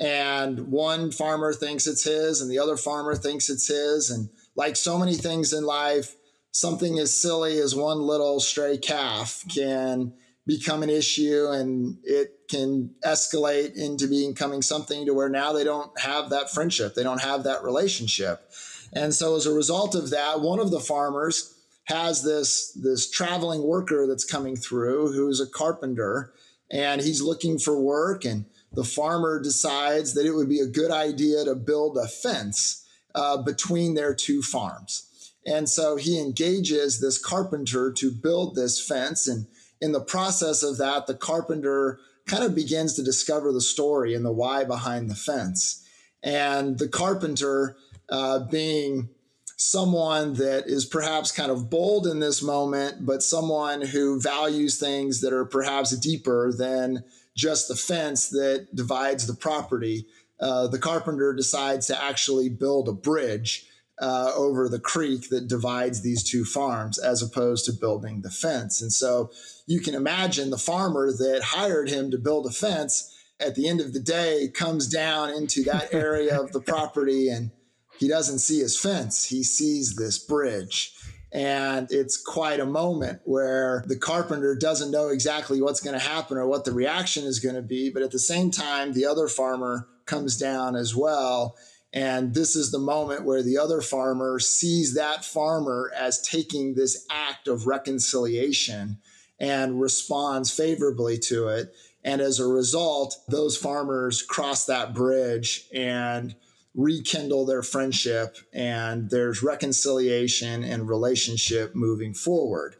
And 0.00 0.68
one 0.70 1.10
farmer 1.10 1.52
thinks 1.52 1.86
it's 1.86 2.04
his, 2.04 2.40
and 2.40 2.50
the 2.50 2.58
other 2.58 2.76
farmer 2.76 3.16
thinks 3.16 3.48
it's 3.50 3.68
his. 3.68 4.10
And 4.10 4.28
like 4.54 4.76
so 4.76 4.98
many 4.98 5.14
things 5.14 5.52
in 5.52 5.64
life, 5.64 6.14
something 6.52 6.98
as 6.98 7.16
silly 7.16 7.58
as 7.58 7.74
one 7.74 8.00
little 8.00 8.40
stray 8.40 8.78
calf 8.78 9.44
can 9.52 10.12
become 10.46 10.82
an 10.82 10.90
issue 10.90 11.46
and 11.50 11.98
it 12.04 12.48
can 12.48 12.90
escalate 13.04 13.74
into 13.74 14.06
becoming 14.06 14.62
something 14.62 15.04
to 15.04 15.12
where 15.12 15.28
now 15.28 15.52
they 15.52 15.64
don't 15.64 15.98
have 16.00 16.30
that 16.30 16.50
friendship, 16.50 16.94
they 16.94 17.02
don't 17.02 17.20
have 17.20 17.44
that 17.44 17.62
relationship. 17.62 18.50
And 18.92 19.14
so 19.14 19.36
as 19.36 19.44
a 19.44 19.52
result 19.52 19.94
of 19.94 20.10
that, 20.10 20.40
one 20.40 20.58
of 20.58 20.70
the 20.70 20.80
farmers 20.80 21.57
has 21.88 22.22
this 22.22 22.72
this 22.72 23.10
traveling 23.10 23.62
worker 23.62 24.06
that's 24.06 24.24
coming 24.24 24.56
through 24.56 25.12
who's 25.12 25.40
a 25.40 25.46
carpenter 25.46 26.32
and 26.70 27.00
he's 27.00 27.22
looking 27.22 27.58
for 27.58 27.80
work 27.80 28.24
and 28.24 28.44
the 28.72 28.84
farmer 28.84 29.40
decides 29.40 30.14
that 30.14 30.26
it 30.26 30.32
would 30.32 30.48
be 30.48 30.60
a 30.60 30.66
good 30.66 30.90
idea 30.90 31.44
to 31.44 31.54
build 31.54 31.96
a 31.96 32.06
fence 32.06 32.86
uh, 33.14 33.38
between 33.38 33.94
their 33.94 34.14
two 34.14 34.42
farms. 34.42 35.32
And 35.46 35.68
so 35.68 35.96
he 35.96 36.20
engages 36.20 37.00
this 37.00 37.18
carpenter 37.18 37.90
to 37.92 38.10
build 38.10 38.54
this 38.54 38.84
fence. 38.86 39.26
And 39.26 39.46
in 39.80 39.92
the 39.92 40.00
process 40.00 40.62
of 40.62 40.76
that, 40.76 41.06
the 41.06 41.14
carpenter 41.14 41.98
kind 42.26 42.44
of 42.44 42.54
begins 42.54 42.94
to 42.94 43.02
discover 43.02 43.52
the 43.52 43.62
story 43.62 44.14
and 44.14 44.24
the 44.24 44.32
why 44.32 44.64
behind 44.64 45.10
the 45.10 45.14
fence. 45.14 45.86
And 46.22 46.78
the 46.78 46.88
carpenter, 46.88 47.76
uh, 48.10 48.40
being 48.40 49.08
someone 49.58 50.34
that 50.34 50.68
is 50.68 50.86
perhaps 50.86 51.32
kind 51.32 51.50
of 51.50 51.68
bold 51.68 52.06
in 52.06 52.20
this 52.20 52.40
moment, 52.40 53.04
but 53.04 53.24
someone 53.24 53.82
who 53.82 54.20
values 54.20 54.78
things 54.78 55.20
that 55.20 55.32
are 55.32 55.44
perhaps 55.44 55.90
deeper 55.98 56.52
than 56.56 57.02
just 57.36 57.66
the 57.66 57.74
fence 57.74 58.28
that 58.28 58.68
divides 58.72 59.26
the 59.26 59.34
property, 59.34 60.06
uh, 60.40 60.68
the 60.68 60.78
carpenter 60.78 61.34
decides 61.34 61.88
to 61.88 62.02
actually 62.02 62.48
build 62.48 62.88
a 62.88 62.92
bridge 62.92 63.66
uh, 64.00 64.30
over 64.36 64.68
the 64.68 64.78
creek 64.78 65.28
that 65.28 65.48
divides 65.48 66.02
these 66.02 66.22
two 66.22 66.44
farms 66.44 66.96
as 66.96 67.20
opposed 67.20 67.64
to 67.64 67.72
building 67.72 68.22
the 68.22 68.30
fence. 68.30 68.80
And 68.80 68.92
so 68.92 69.32
you 69.66 69.80
can 69.80 69.96
imagine 69.96 70.50
the 70.50 70.56
farmer 70.56 71.10
that 71.10 71.42
hired 71.42 71.88
him 71.88 72.12
to 72.12 72.18
build 72.18 72.46
a 72.46 72.50
fence 72.50 73.12
at 73.40 73.56
the 73.56 73.68
end 73.68 73.80
of 73.80 73.92
the 73.92 74.00
day 74.00 74.48
comes 74.54 74.86
down 74.86 75.30
into 75.30 75.64
that 75.64 75.92
area 75.92 76.40
of 76.40 76.52
the 76.52 76.60
property 76.66 77.28
and 77.28 77.50
he 77.98 78.08
doesn't 78.08 78.38
see 78.38 78.60
his 78.60 78.78
fence. 78.78 79.24
He 79.24 79.42
sees 79.42 79.96
this 79.96 80.18
bridge. 80.18 80.94
And 81.30 81.88
it's 81.90 82.16
quite 82.16 82.58
a 82.58 82.66
moment 82.66 83.20
where 83.24 83.84
the 83.86 83.98
carpenter 83.98 84.54
doesn't 84.54 84.90
know 84.90 85.08
exactly 85.08 85.60
what's 85.60 85.80
going 85.80 85.98
to 85.98 86.04
happen 86.04 86.38
or 86.38 86.46
what 86.46 86.64
the 86.64 86.72
reaction 86.72 87.24
is 87.24 87.38
going 87.38 87.54
to 87.54 87.62
be. 87.62 87.90
But 87.90 88.02
at 88.02 88.12
the 88.12 88.18
same 88.18 88.50
time, 88.50 88.94
the 88.94 89.04
other 89.04 89.28
farmer 89.28 89.88
comes 90.06 90.38
down 90.38 90.74
as 90.74 90.96
well 90.96 91.54
and 91.92 92.34
this 92.34 92.54
is 92.54 92.70
the 92.70 92.78
moment 92.78 93.24
where 93.24 93.42
the 93.42 93.58
other 93.58 93.80
farmer 93.80 94.38
sees 94.38 94.94
that 94.94 95.24
farmer 95.24 95.90
as 95.96 96.20
taking 96.20 96.74
this 96.74 97.06
act 97.10 97.48
of 97.48 97.66
reconciliation 97.66 98.98
and 99.40 99.80
responds 99.80 100.50
favorably 100.50 101.16
to 101.18 101.48
it. 101.48 101.74
And 102.04 102.20
as 102.20 102.38
a 102.40 102.46
result, 102.46 103.16
those 103.28 103.56
farmers 103.56 104.22
cross 104.22 104.66
that 104.66 104.94
bridge 104.94 105.66
and 105.74 106.34
rekindle 106.78 107.44
their 107.44 107.62
friendship, 107.62 108.36
and 108.52 109.10
there's 109.10 109.42
reconciliation 109.42 110.62
and 110.62 110.88
relationship 110.88 111.74
moving 111.74 112.14
forward. 112.14 112.76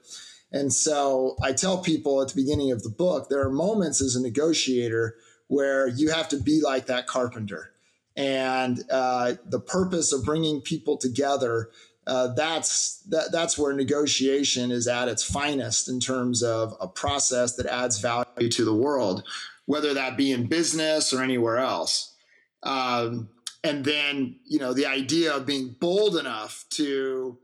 And 0.52 0.72
so 0.72 1.36
I 1.42 1.52
tell 1.52 1.78
people 1.82 2.22
at 2.22 2.28
the 2.28 2.36
beginning 2.36 2.70
of 2.70 2.82
the 2.82 2.90
book 2.90 3.28
there 3.28 3.44
are 3.44 3.50
moments 3.50 4.00
as 4.00 4.14
a 4.14 4.22
negotiator 4.22 5.16
where 5.48 5.88
you 5.88 6.10
have 6.10 6.28
to 6.28 6.36
be 6.36 6.62
like 6.62 6.86
that 6.86 7.06
carpenter 7.06 7.72
and 8.16 8.82
uh, 8.90 9.34
the 9.44 9.60
purpose 9.60 10.12
of 10.12 10.24
bringing 10.24 10.60
people 10.60 10.96
together 10.96 11.70
uh, 12.06 12.28
that's 12.28 13.00
that, 13.10 13.30
that's 13.32 13.58
where 13.58 13.74
negotiation 13.74 14.70
is 14.70 14.88
at 14.88 15.08
its 15.08 15.22
finest 15.22 15.90
in 15.90 16.00
terms 16.00 16.42
of 16.42 16.74
a 16.80 16.88
process 16.88 17.56
that 17.56 17.66
adds 17.66 17.98
value 17.98 18.48
to 18.48 18.64
the 18.64 18.74
world 18.74 19.22
whether 19.66 19.92
that 19.92 20.16
be 20.16 20.32
in 20.32 20.46
business 20.46 21.12
or 21.12 21.22
anywhere 21.22 21.58
else 21.58 22.14
um, 22.62 23.28
and 23.64 23.84
then 23.84 24.38
you 24.44 24.58
know 24.58 24.72
the 24.72 24.86
idea 24.86 25.34
of 25.34 25.46
being 25.46 25.76
bold 25.80 26.16
enough 26.16 26.64
to 26.70 27.38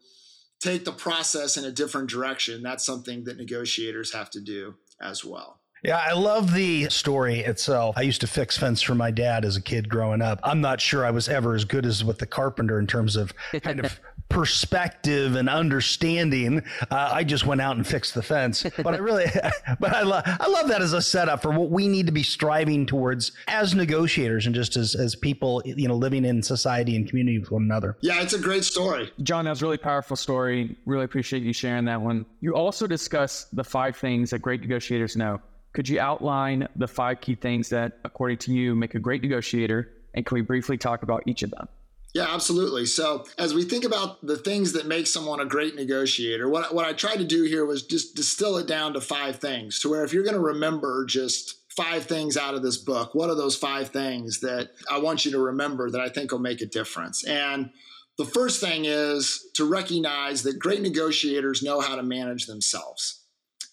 take 0.60 0.84
the 0.84 0.92
process 0.92 1.56
in 1.56 1.64
a 1.64 1.72
different 1.72 2.08
direction 2.08 2.62
that's 2.62 2.84
something 2.84 3.24
that 3.24 3.36
negotiators 3.36 4.12
have 4.12 4.30
to 4.30 4.40
do 4.40 4.74
as 5.00 5.24
well 5.24 5.60
yeah, 5.84 5.98
I 5.98 6.14
love 6.14 6.54
the 6.54 6.88
story 6.88 7.40
itself. 7.40 7.98
I 7.98 8.02
used 8.02 8.22
to 8.22 8.26
fix 8.26 8.56
fence 8.56 8.80
for 8.80 8.94
my 8.94 9.10
dad 9.10 9.44
as 9.44 9.58
a 9.58 9.60
kid 9.60 9.90
growing 9.90 10.22
up. 10.22 10.40
I'm 10.42 10.62
not 10.62 10.80
sure 10.80 11.04
I 11.04 11.10
was 11.10 11.28
ever 11.28 11.54
as 11.54 11.66
good 11.66 11.84
as 11.84 12.02
with 12.02 12.18
the 12.18 12.26
carpenter 12.26 12.78
in 12.78 12.86
terms 12.86 13.16
of 13.16 13.34
kind 13.62 13.84
of 13.84 14.00
perspective 14.28 15.36
and 15.36 15.48
understanding. 15.48 16.62
Uh, 16.90 17.10
I 17.12 17.24
just 17.24 17.46
went 17.46 17.60
out 17.60 17.76
and 17.76 17.86
fixed 17.86 18.14
the 18.14 18.22
fence, 18.22 18.64
but 18.78 18.94
I 18.94 18.96
really, 18.96 19.26
but 19.80 19.94
I 19.94 20.02
love, 20.02 20.24
I 20.26 20.48
love 20.48 20.68
that 20.68 20.82
as 20.82 20.92
a 20.92 21.02
setup 21.02 21.42
for 21.42 21.50
what 21.50 21.70
we 21.70 21.88
need 21.88 22.06
to 22.06 22.12
be 22.12 22.22
striving 22.22 22.86
towards 22.86 23.32
as 23.48 23.74
negotiators 23.74 24.46
and 24.46 24.54
just 24.54 24.76
as 24.76 24.94
as 24.94 25.14
people, 25.14 25.62
you 25.64 25.88
know, 25.88 25.96
living 25.96 26.24
in 26.24 26.42
society 26.42 26.96
and 26.96 27.08
community 27.08 27.38
with 27.38 27.50
one 27.50 27.62
another. 27.62 27.96
Yeah, 28.00 28.22
it's 28.22 28.32
a 28.32 28.38
great 28.38 28.64
story, 28.64 29.12
John. 29.22 29.44
That 29.44 29.50
was 29.50 29.62
a 29.62 29.66
really 29.66 29.78
powerful 29.78 30.16
story. 30.16 30.76
Really 30.86 31.04
appreciate 31.04 31.42
you 31.42 31.52
sharing 31.52 31.84
that 31.86 32.00
one. 32.00 32.26
You 32.40 32.54
also 32.54 32.86
discuss 32.86 33.44
the 33.52 33.64
five 33.64 33.96
things 33.96 34.30
that 34.30 34.40
great 34.40 34.60
negotiators 34.60 35.16
know. 35.16 35.40
Could 35.72 35.88
you 35.88 35.98
outline 35.98 36.68
the 36.76 36.86
five 36.86 37.20
key 37.20 37.34
things 37.34 37.68
that, 37.70 37.98
according 38.04 38.38
to 38.38 38.52
you, 38.52 38.74
make 38.74 38.94
a 38.94 39.00
great 39.00 39.22
negotiator? 39.22 39.90
And 40.14 40.24
can 40.24 40.36
we 40.36 40.42
briefly 40.42 40.78
talk 40.78 41.02
about 41.02 41.24
each 41.26 41.42
of 41.42 41.50
them? 41.50 41.68
Yeah, 42.14 42.32
absolutely. 42.32 42.86
So, 42.86 43.26
as 43.38 43.54
we 43.54 43.64
think 43.64 43.84
about 43.84 44.24
the 44.24 44.36
things 44.36 44.72
that 44.74 44.86
make 44.86 45.08
someone 45.08 45.40
a 45.40 45.44
great 45.44 45.74
negotiator, 45.74 46.48
what, 46.48 46.72
what 46.72 46.86
I 46.86 46.92
tried 46.92 47.16
to 47.16 47.24
do 47.24 47.42
here 47.42 47.66
was 47.66 47.82
just 47.82 48.14
distill 48.14 48.56
it 48.56 48.68
down 48.68 48.94
to 48.94 49.00
five 49.00 49.40
things 49.40 49.80
to 49.80 49.90
where 49.90 50.04
if 50.04 50.12
you're 50.12 50.22
going 50.22 50.36
to 50.36 50.40
remember 50.40 51.04
just 51.06 51.56
five 51.76 52.04
things 52.04 52.36
out 52.36 52.54
of 52.54 52.62
this 52.62 52.76
book, 52.76 53.16
what 53.16 53.30
are 53.30 53.34
those 53.34 53.56
five 53.56 53.88
things 53.88 54.38
that 54.40 54.70
I 54.88 54.98
want 54.98 55.24
you 55.24 55.32
to 55.32 55.40
remember 55.40 55.90
that 55.90 56.00
I 56.00 56.08
think 56.08 56.30
will 56.30 56.38
make 56.38 56.60
a 56.60 56.66
difference? 56.66 57.24
And 57.24 57.70
the 58.16 58.24
first 58.24 58.60
thing 58.60 58.84
is 58.84 59.48
to 59.54 59.68
recognize 59.68 60.44
that 60.44 60.60
great 60.60 60.82
negotiators 60.82 61.64
know 61.64 61.80
how 61.80 61.96
to 61.96 62.02
manage 62.04 62.46
themselves. 62.46 63.22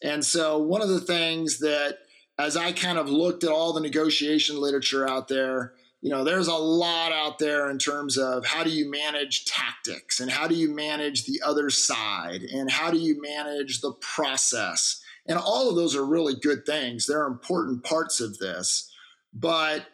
And 0.01 0.25
so, 0.25 0.57
one 0.57 0.81
of 0.81 0.89
the 0.89 0.99
things 0.99 1.59
that, 1.59 1.99
as 2.39 2.57
I 2.57 2.71
kind 2.71 2.97
of 2.97 3.07
looked 3.07 3.43
at 3.43 3.51
all 3.51 3.71
the 3.71 3.81
negotiation 3.81 4.59
literature 4.59 5.07
out 5.07 5.27
there, 5.27 5.73
you 6.01 6.09
know, 6.09 6.23
there's 6.23 6.47
a 6.47 6.53
lot 6.53 7.11
out 7.11 7.37
there 7.37 7.69
in 7.69 7.77
terms 7.77 8.17
of 8.17 8.45
how 8.45 8.63
do 8.63 8.71
you 8.71 8.89
manage 8.89 9.45
tactics 9.45 10.19
and 10.19 10.31
how 10.31 10.47
do 10.47 10.55
you 10.55 10.73
manage 10.73 11.25
the 11.25 11.41
other 11.45 11.69
side 11.69 12.41
and 12.41 12.71
how 12.71 12.89
do 12.89 12.97
you 12.97 13.21
manage 13.21 13.81
the 13.81 13.93
process. 13.93 15.01
And 15.27 15.37
all 15.37 15.69
of 15.69 15.75
those 15.75 15.95
are 15.95 16.05
really 16.05 16.33
good 16.41 16.65
things. 16.65 17.05
They're 17.05 17.27
important 17.27 17.83
parts 17.83 18.19
of 18.19 18.39
this. 18.39 18.91
But 19.33 19.85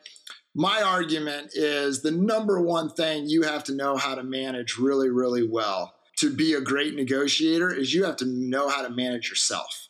my 0.55 0.81
argument 0.81 1.51
is 1.53 2.01
the 2.01 2.11
number 2.11 2.61
one 2.61 2.89
thing 2.89 3.27
you 3.27 3.43
have 3.43 3.65
to 3.65 3.75
know 3.75 3.97
how 3.97 4.15
to 4.15 4.23
manage 4.23 4.77
really, 4.77 5.09
really 5.09 5.47
well 5.47 5.93
to 6.17 6.33
be 6.33 6.53
a 6.53 6.61
great 6.61 6.95
negotiator 6.95 7.71
is 7.71 7.93
you 7.93 8.03
have 8.05 8.15
to 8.17 8.25
know 8.25 8.69
how 8.69 8.81
to 8.81 8.89
manage 8.89 9.29
yourself. 9.29 9.87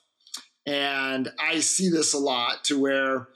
And 0.65 1.31
I 1.39 1.61
see 1.61 1.89
this 1.89 2.13
a 2.13 2.17
lot 2.17 2.65
to 2.65 2.77
where, 2.77 3.29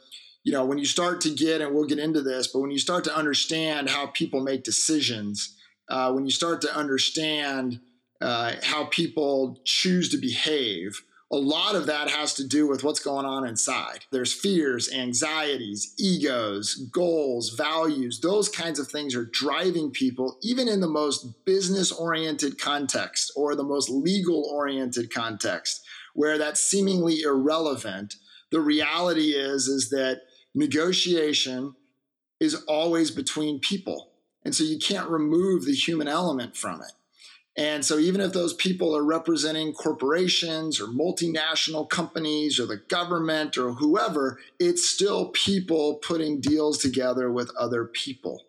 you 0.43 0.51
know, 0.51 0.65
when 0.65 0.77
you 0.77 0.85
start 0.85 1.21
to 1.21 1.29
get, 1.29 1.61
and 1.61 1.73
we'll 1.73 1.85
get 1.85 1.99
into 1.99 2.21
this, 2.21 2.47
but 2.47 2.59
when 2.59 2.71
you 2.71 2.79
start 2.79 3.03
to 3.05 3.15
understand 3.15 3.89
how 3.89 4.07
people 4.07 4.41
make 4.41 4.63
decisions, 4.63 5.55
uh, 5.89 6.11
when 6.11 6.25
you 6.25 6.31
start 6.31 6.61
to 6.61 6.75
understand 6.75 7.79
uh, 8.21 8.53
how 8.63 8.85
people 8.85 9.59
choose 9.65 10.09
to 10.09 10.17
behave, 10.17 11.01
a 11.31 11.37
lot 11.37 11.75
of 11.75 11.85
that 11.85 12.09
has 12.09 12.33
to 12.33 12.45
do 12.45 12.67
with 12.67 12.83
what's 12.83 12.99
going 12.99 13.25
on 13.25 13.47
inside. 13.47 14.05
There's 14.11 14.33
fears, 14.33 14.91
anxieties, 14.91 15.93
egos, 15.97 16.75
goals, 16.91 17.51
values. 17.51 18.19
Those 18.19 18.49
kinds 18.49 18.79
of 18.79 18.89
things 18.89 19.15
are 19.15 19.25
driving 19.25 19.91
people, 19.91 20.37
even 20.41 20.67
in 20.67 20.81
the 20.81 20.89
most 20.89 21.45
business 21.45 21.91
oriented 21.91 22.59
context 22.59 23.31
or 23.35 23.55
the 23.55 23.63
most 23.63 23.89
legal 23.89 24.43
oriented 24.51 25.13
context 25.13 25.85
where 26.13 26.37
that's 26.37 26.59
seemingly 26.59 27.21
irrelevant. 27.21 28.15
The 28.51 28.59
reality 28.59 29.31
is 29.31 29.67
is 29.67 29.89
that 29.91 30.23
negotiation 30.53 31.75
is 32.39 32.55
always 32.67 33.11
between 33.11 33.59
people. 33.59 34.09
And 34.43 34.55
so 34.55 34.63
you 34.63 34.79
can't 34.79 35.09
remove 35.09 35.65
the 35.65 35.73
human 35.73 36.07
element 36.07 36.57
from 36.57 36.81
it. 36.81 36.91
And 37.57 37.83
so, 37.83 37.99
even 37.99 38.21
if 38.21 38.31
those 38.31 38.53
people 38.53 38.95
are 38.95 39.03
representing 39.03 39.73
corporations 39.73 40.79
or 40.79 40.85
multinational 40.85 41.87
companies 41.89 42.59
or 42.59 42.65
the 42.65 42.81
government 42.87 43.57
or 43.57 43.73
whoever, 43.73 44.39
it's 44.57 44.87
still 44.87 45.29
people 45.29 45.95
putting 45.95 46.39
deals 46.39 46.77
together 46.77 47.29
with 47.29 47.51
other 47.59 47.83
people. 47.83 48.45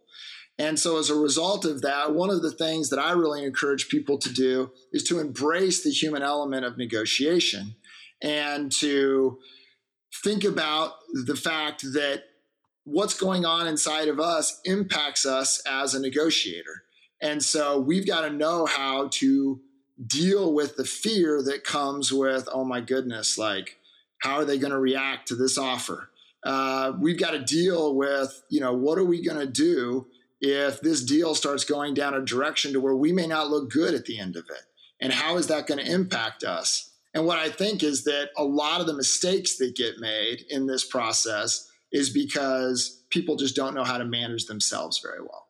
And 0.57 0.79
so, 0.79 0.99
as 0.99 1.11
a 1.11 1.17
result 1.17 1.65
of 1.65 1.83
that, 1.83 2.15
one 2.15 2.31
of 2.31 2.43
the 2.43 2.53
things 2.53 2.91
that 2.91 3.01
I 3.01 3.11
really 3.13 3.45
encourage 3.45 3.89
people 3.89 4.19
to 4.19 4.33
do 4.33 4.71
is 4.93 5.03
to 5.05 5.19
embrace 5.19 5.83
the 5.83 5.91
human 5.91 6.23
element 6.23 6.65
of 6.65 6.79
negotiation 6.79 7.75
and 8.23 8.71
to 8.73 9.41
think 10.13 10.45
about 10.45 10.93
the 11.27 11.37
fact 11.37 11.83
that 11.93 12.25
what's 12.85 13.19
going 13.19 13.45
on 13.45 13.67
inside 13.67 14.09
of 14.09 14.19
us 14.19 14.61
impacts 14.65 15.25
us 15.25 15.63
as 15.67 15.95
a 15.95 16.01
negotiator. 16.01 16.85
And 17.21 17.43
so, 17.43 17.79
we've 17.79 18.07
got 18.07 18.23
to 18.23 18.31
know 18.31 18.67
how 18.67 19.09
to 19.13 19.61
deal 20.07 20.53
with 20.53 20.77
the 20.77 20.85
fear 20.85 21.43
that 21.43 21.65
comes 21.65 22.13
with, 22.13 22.49
oh 22.53 22.65
my 22.65 22.81
goodness, 22.81 23.39
like, 23.39 23.79
how 24.19 24.37
are 24.37 24.45
they 24.45 24.59
going 24.59 24.73
to 24.73 24.79
react 24.79 25.29
to 25.29 25.35
this 25.35 25.59
offer? 25.59 26.11
Uh, 26.43 26.93
we've 26.99 27.19
got 27.19 27.33
to 27.33 27.41
deal 27.41 27.95
with, 27.95 28.43
you 28.49 28.61
know, 28.61 28.73
what 28.73 28.99
are 28.99 29.05
we 29.05 29.23
going 29.23 29.39
to 29.39 29.47
do 29.47 30.07
if 30.41 30.81
this 30.81 31.03
deal 31.05 31.35
starts 31.35 31.65
going 31.65 31.95
down 31.95 32.15
a 32.15 32.21
direction 32.21 32.73
to 32.73 32.81
where 32.81 32.97
we 32.97 33.13
may 33.13 33.27
not 33.27 33.51
look 33.51 33.71
good 33.71 33.95
at 33.95 34.07
the 34.07 34.19
end 34.19 34.37
of 34.37 34.45
it? 34.51 34.65
And 35.01 35.13
how 35.13 35.37
is 35.37 35.49
that 35.49 35.67
going 35.67 35.85
to 35.85 35.93
impact 35.93 36.45
us? 36.45 36.92
And 37.15 37.27
what 37.27 37.39
I 37.39 37.51
think 37.51 37.83
is 37.83 38.05
that 38.05 38.31
a 38.37 38.45
lot 38.45 38.81
of 38.81 38.87
the 38.87 38.95
mistakes 38.95 39.57
that 39.57 39.77
get 39.77 39.99
made 39.99 40.45
in 40.49 40.67
this 40.67 40.85
process 40.85 41.71
is 41.93 42.09
because 42.09 43.03
people 43.11 43.37
just 43.37 43.55
don't 43.55 43.75
know 43.75 43.85
how 43.85 43.99
to 43.99 44.05
manage 44.05 44.47
themselves 44.47 44.99
very 44.99 45.21
well. 45.21 45.47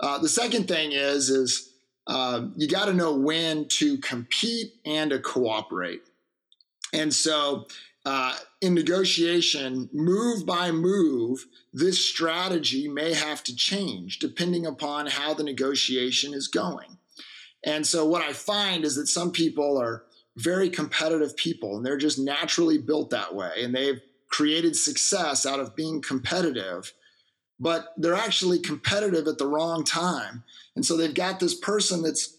Uh, 0.00 0.18
the 0.18 0.28
second 0.28 0.68
thing 0.68 0.92
is 0.92 1.30
is 1.30 1.70
uh, 2.06 2.46
you 2.56 2.68
got 2.68 2.86
to 2.86 2.92
know 2.92 3.16
when 3.16 3.68
to 3.68 3.96
compete 3.98 4.74
and 4.84 5.10
to 5.10 5.18
cooperate. 5.18 6.02
And 6.92 7.14
so 7.14 7.66
uh, 8.04 8.36
in 8.60 8.74
negotiation, 8.74 9.88
move 9.92 10.44
by 10.44 10.72
move, 10.72 11.46
this 11.72 12.04
strategy 12.04 12.88
may 12.88 13.14
have 13.14 13.44
to 13.44 13.54
change 13.54 14.18
depending 14.18 14.66
upon 14.66 15.06
how 15.06 15.34
the 15.34 15.44
negotiation 15.44 16.34
is 16.34 16.48
going. 16.48 16.98
And 17.64 17.86
so, 17.86 18.04
what 18.04 18.22
I 18.22 18.32
find 18.32 18.84
is 18.84 18.96
that 18.96 19.06
some 19.06 19.30
people 19.30 19.80
are 19.80 20.04
very 20.36 20.70
competitive 20.70 21.36
people 21.36 21.76
and 21.76 21.84
they're 21.84 21.98
just 21.98 22.18
naturally 22.18 22.78
built 22.78 23.10
that 23.10 23.34
way 23.34 23.50
and 23.62 23.74
they've 23.74 24.00
created 24.28 24.74
success 24.74 25.44
out 25.44 25.60
of 25.60 25.76
being 25.76 26.00
competitive, 26.00 26.92
but 27.60 27.92
they're 27.96 28.14
actually 28.14 28.58
competitive 28.58 29.28
at 29.28 29.38
the 29.38 29.46
wrong 29.46 29.84
time. 29.84 30.42
And 30.74 30.84
so, 30.84 30.96
they've 30.96 31.14
got 31.14 31.38
this 31.38 31.54
person 31.54 32.02
that's 32.02 32.36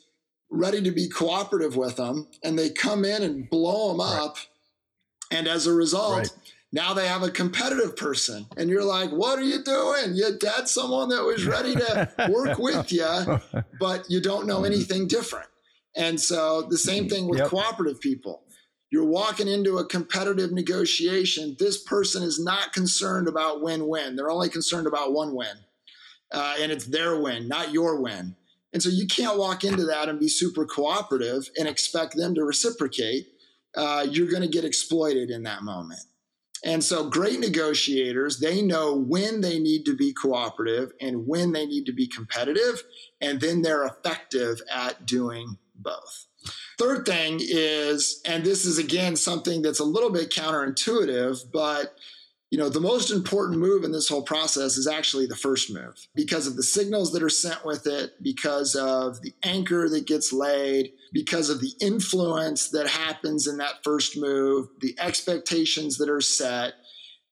ready 0.50 0.82
to 0.82 0.92
be 0.92 1.08
cooperative 1.08 1.76
with 1.76 1.96
them 1.96 2.28
and 2.44 2.58
they 2.58 2.70
come 2.70 3.06
in 3.06 3.24
and 3.24 3.50
blow 3.50 3.90
them 3.92 4.00
up. 4.00 4.38
And 5.32 5.48
as 5.48 5.66
a 5.66 5.74
result, 5.74 6.18
right. 6.18 6.30
now 6.72 6.94
they 6.94 7.08
have 7.08 7.24
a 7.24 7.32
competitive 7.32 7.96
person. 7.96 8.46
And 8.56 8.70
you're 8.70 8.84
like, 8.84 9.10
what 9.10 9.40
are 9.40 9.44
you 9.44 9.64
doing? 9.64 10.16
You 10.16 10.26
had 10.26 10.68
someone 10.68 11.10
that 11.10 11.24
was 11.24 11.46
ready 11.46 11.74
to 11.74 12.30
work 12.30 12.60
with 12.60 12.92
you, 12.92 13.40
but 13.80 14.06
you 14.10 14.22
don't 14.22 14.46
know 14.46 14.64
anything 14.64 15.08
different. 15.08 15.48
And 15.96 16.20
so 16.20 16.64
the 16.64 16.78
same 16.78 17.08
thing 17.08 17.28
with 17.28 17.40
yep. 17.40 17.50
cooperative 17.50 18.00
people. 18.00 18.44
You're 18.90 19.06
walking 19.06 19.48
into 19.48 19.80
a 19.80 19.86
competitive 19.86 20.52
negotiation. 20.52 21.56
This 21.58 21.82
person 21.82 22.22
is 22.22 22.40
not 22.40 22.74
concerned 22.74 23.28
about 23.28 23.62
win 23.62 23.88
win. 23.88 24.16
They're 24.16 24.30
only 24.30 24.50
concerned 24.50 24.86
about 24.86 25.14
one 25.14 25.34
win. 25.36 25.56
Uh, 26.32 26.56
and 26.60 26.72
it's 26.72 26.86
their 26.86 27.20
win, 27.20 27.48
not 27.48 27.74
your 27.74 28.02
win. 28.02 28.36
And 28.72 28.82
so 28.82 28.90
you 28.90 29.08
can't 29.08 29.38
walk 29.38 29.64
into 29.64 29.86
that 29.86 30.10
and 30.10 30.20
be 30.20 30.28
super 30.28 30.66
cooperative 30.66 31.50
and 31.58 31.68
expect 31.68 32.16
them 32.16 32.34
to 32.36 32.44
reciprocate 32.44 33.28
uh, 33.76 34.06
you're 34.10 34.30
going 34.30 34.42
to 34.42 34.48
get 34.48 34.66
exploited 34.66 35.30
in 35.30 35.44
that 35.44 35.64
moment. 35.64 36.02
And 36.66 36.84
so, 36.84 37.10
great 37.10 37.40
negotiators, 37.40 38.40
they 38.40 38.62
know 38.62 38.96
when 38.96 39.42
they 39.42 39.60
need 39.60 39.84
to 39.86 39.96
be 39.96 40.14
cooperative 40.14 40.94
and 41.02 41.28
when 41.28 41.52
they 41.52 41.66
need 41.66 41.86
to 41.88 41.92
be 41.92 42.08
competitive, 42.08 42.84
and 43.20 43.42
then 43.42 43.62
they're 43.62 43.86
effective 43.86 44.62
at 44.72 45.06
doing 45.06 45.58
both. 45.84 46.26
Third 46.80 47.06
thing 47.06 47.40
is, 47.42 48.22
and 48.26 48.44
this 48.44 48.66
is 48.66 48.78
again 48.78 49.16
something 49.16 49.62
that's 49.62 49.80
a 49.80 49.86
little 49.86 50.10
bit 50.10 50.32
counterintuitive, 50.32 51.52
but 51.52 51.96
you 52.54 52.60
know, 52.60 52.70
the 52.70 52.80
most 52.80 53.10
important 53.10 53.60
move 53.60 53.84
in 53.84 53.92
this 53.92 54.08
whole 54.08 54.22
process 54.22 54.78
is 54.78 54.86
actually 54.86 55.26
the 55.26 55.36
first 55.36 55.74
move 55.74 56.08
because 56.14 56.46
of 56.46 56.56
the 56.56 56.62
signals 56.62 57.12
that 57.12 57.24
are 57.24 57.30
sent 57.30 57.66
with 57.66 57.88
it, 57.88 58.12
because 58.22 58.76
of 58.76 59.20
the 59.24 59.34
anchor 59.42 59.90
that 59.90 60.06
gets 60.06 60.32
laid, 60.32 60.92
because 61.12 61.50
of 61.50 61.62
the 61.62 61.72
influence 61.82 62.70
that 62.70 62.88
happens 62.88 63.48
in 63.48 63.58
that 63.58 63.84
first 63.84 64.16
move, 64.16 64.68
the 64.82 64.96
expectations 65.00 65.98
that 65.98 66.10
are 66.10 66.22
set. 66.22 66.74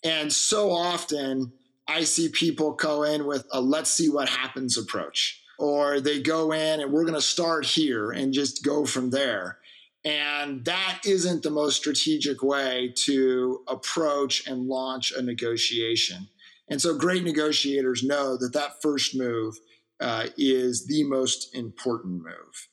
And 0.04 0.34
so 0.34 0.72
often 0.72 1.54
I 1.88 2.04
see 2.04 2.30
people 2.30 2.72
go 2.72 3.04
in 3.04 3.28
with 3.28 3.46
a 3.52 3.62
let's 3.62 3.92
see 3.92 4.10
what 4.10 4.28
happens 4.28 4.76
approach, 4.76 5.41
or 5.62 6.02
they 6.02 6.20
go 6.20 6.52
in 6.52 6.80
and 6.80 6.92
we're 6.92 7.04
going 7.04 7.14
to 7.14 7.22
start 7.22 7.68
here 7.68 8.10
and 8.10 8.34
just 8.34 8.64
go 8.66 8.84
from 8.84 9.12
there. 9.12 9.60
And 10.04 10.66
that 10.66 11.02
isn't 11.06 11.44
the 11.44 11.52
most 11.52 11.78
strategic 11.78 12.42
way 12.42 12.92
to 13.06 13.64
approach 13.68 14.48
and 14.48 14.66
launch 14.66 15.12
a 15.12 15.22
negotiation. 15.22 16.28
And 16.68 16.82
so 16.82 16.98
great 16.98 17.24
negotiators 17.24 18.02
know 18.02 18.38
that 18.38 18.54
that 18.54 18.82
first 18.82 19.16
move 19.16 19.60
uh, 20.00 20.28
is 20.36 20.88
the 20.88 21.04
most 21.04 21.54
important 21.54 22.24
move. 22.24 22.68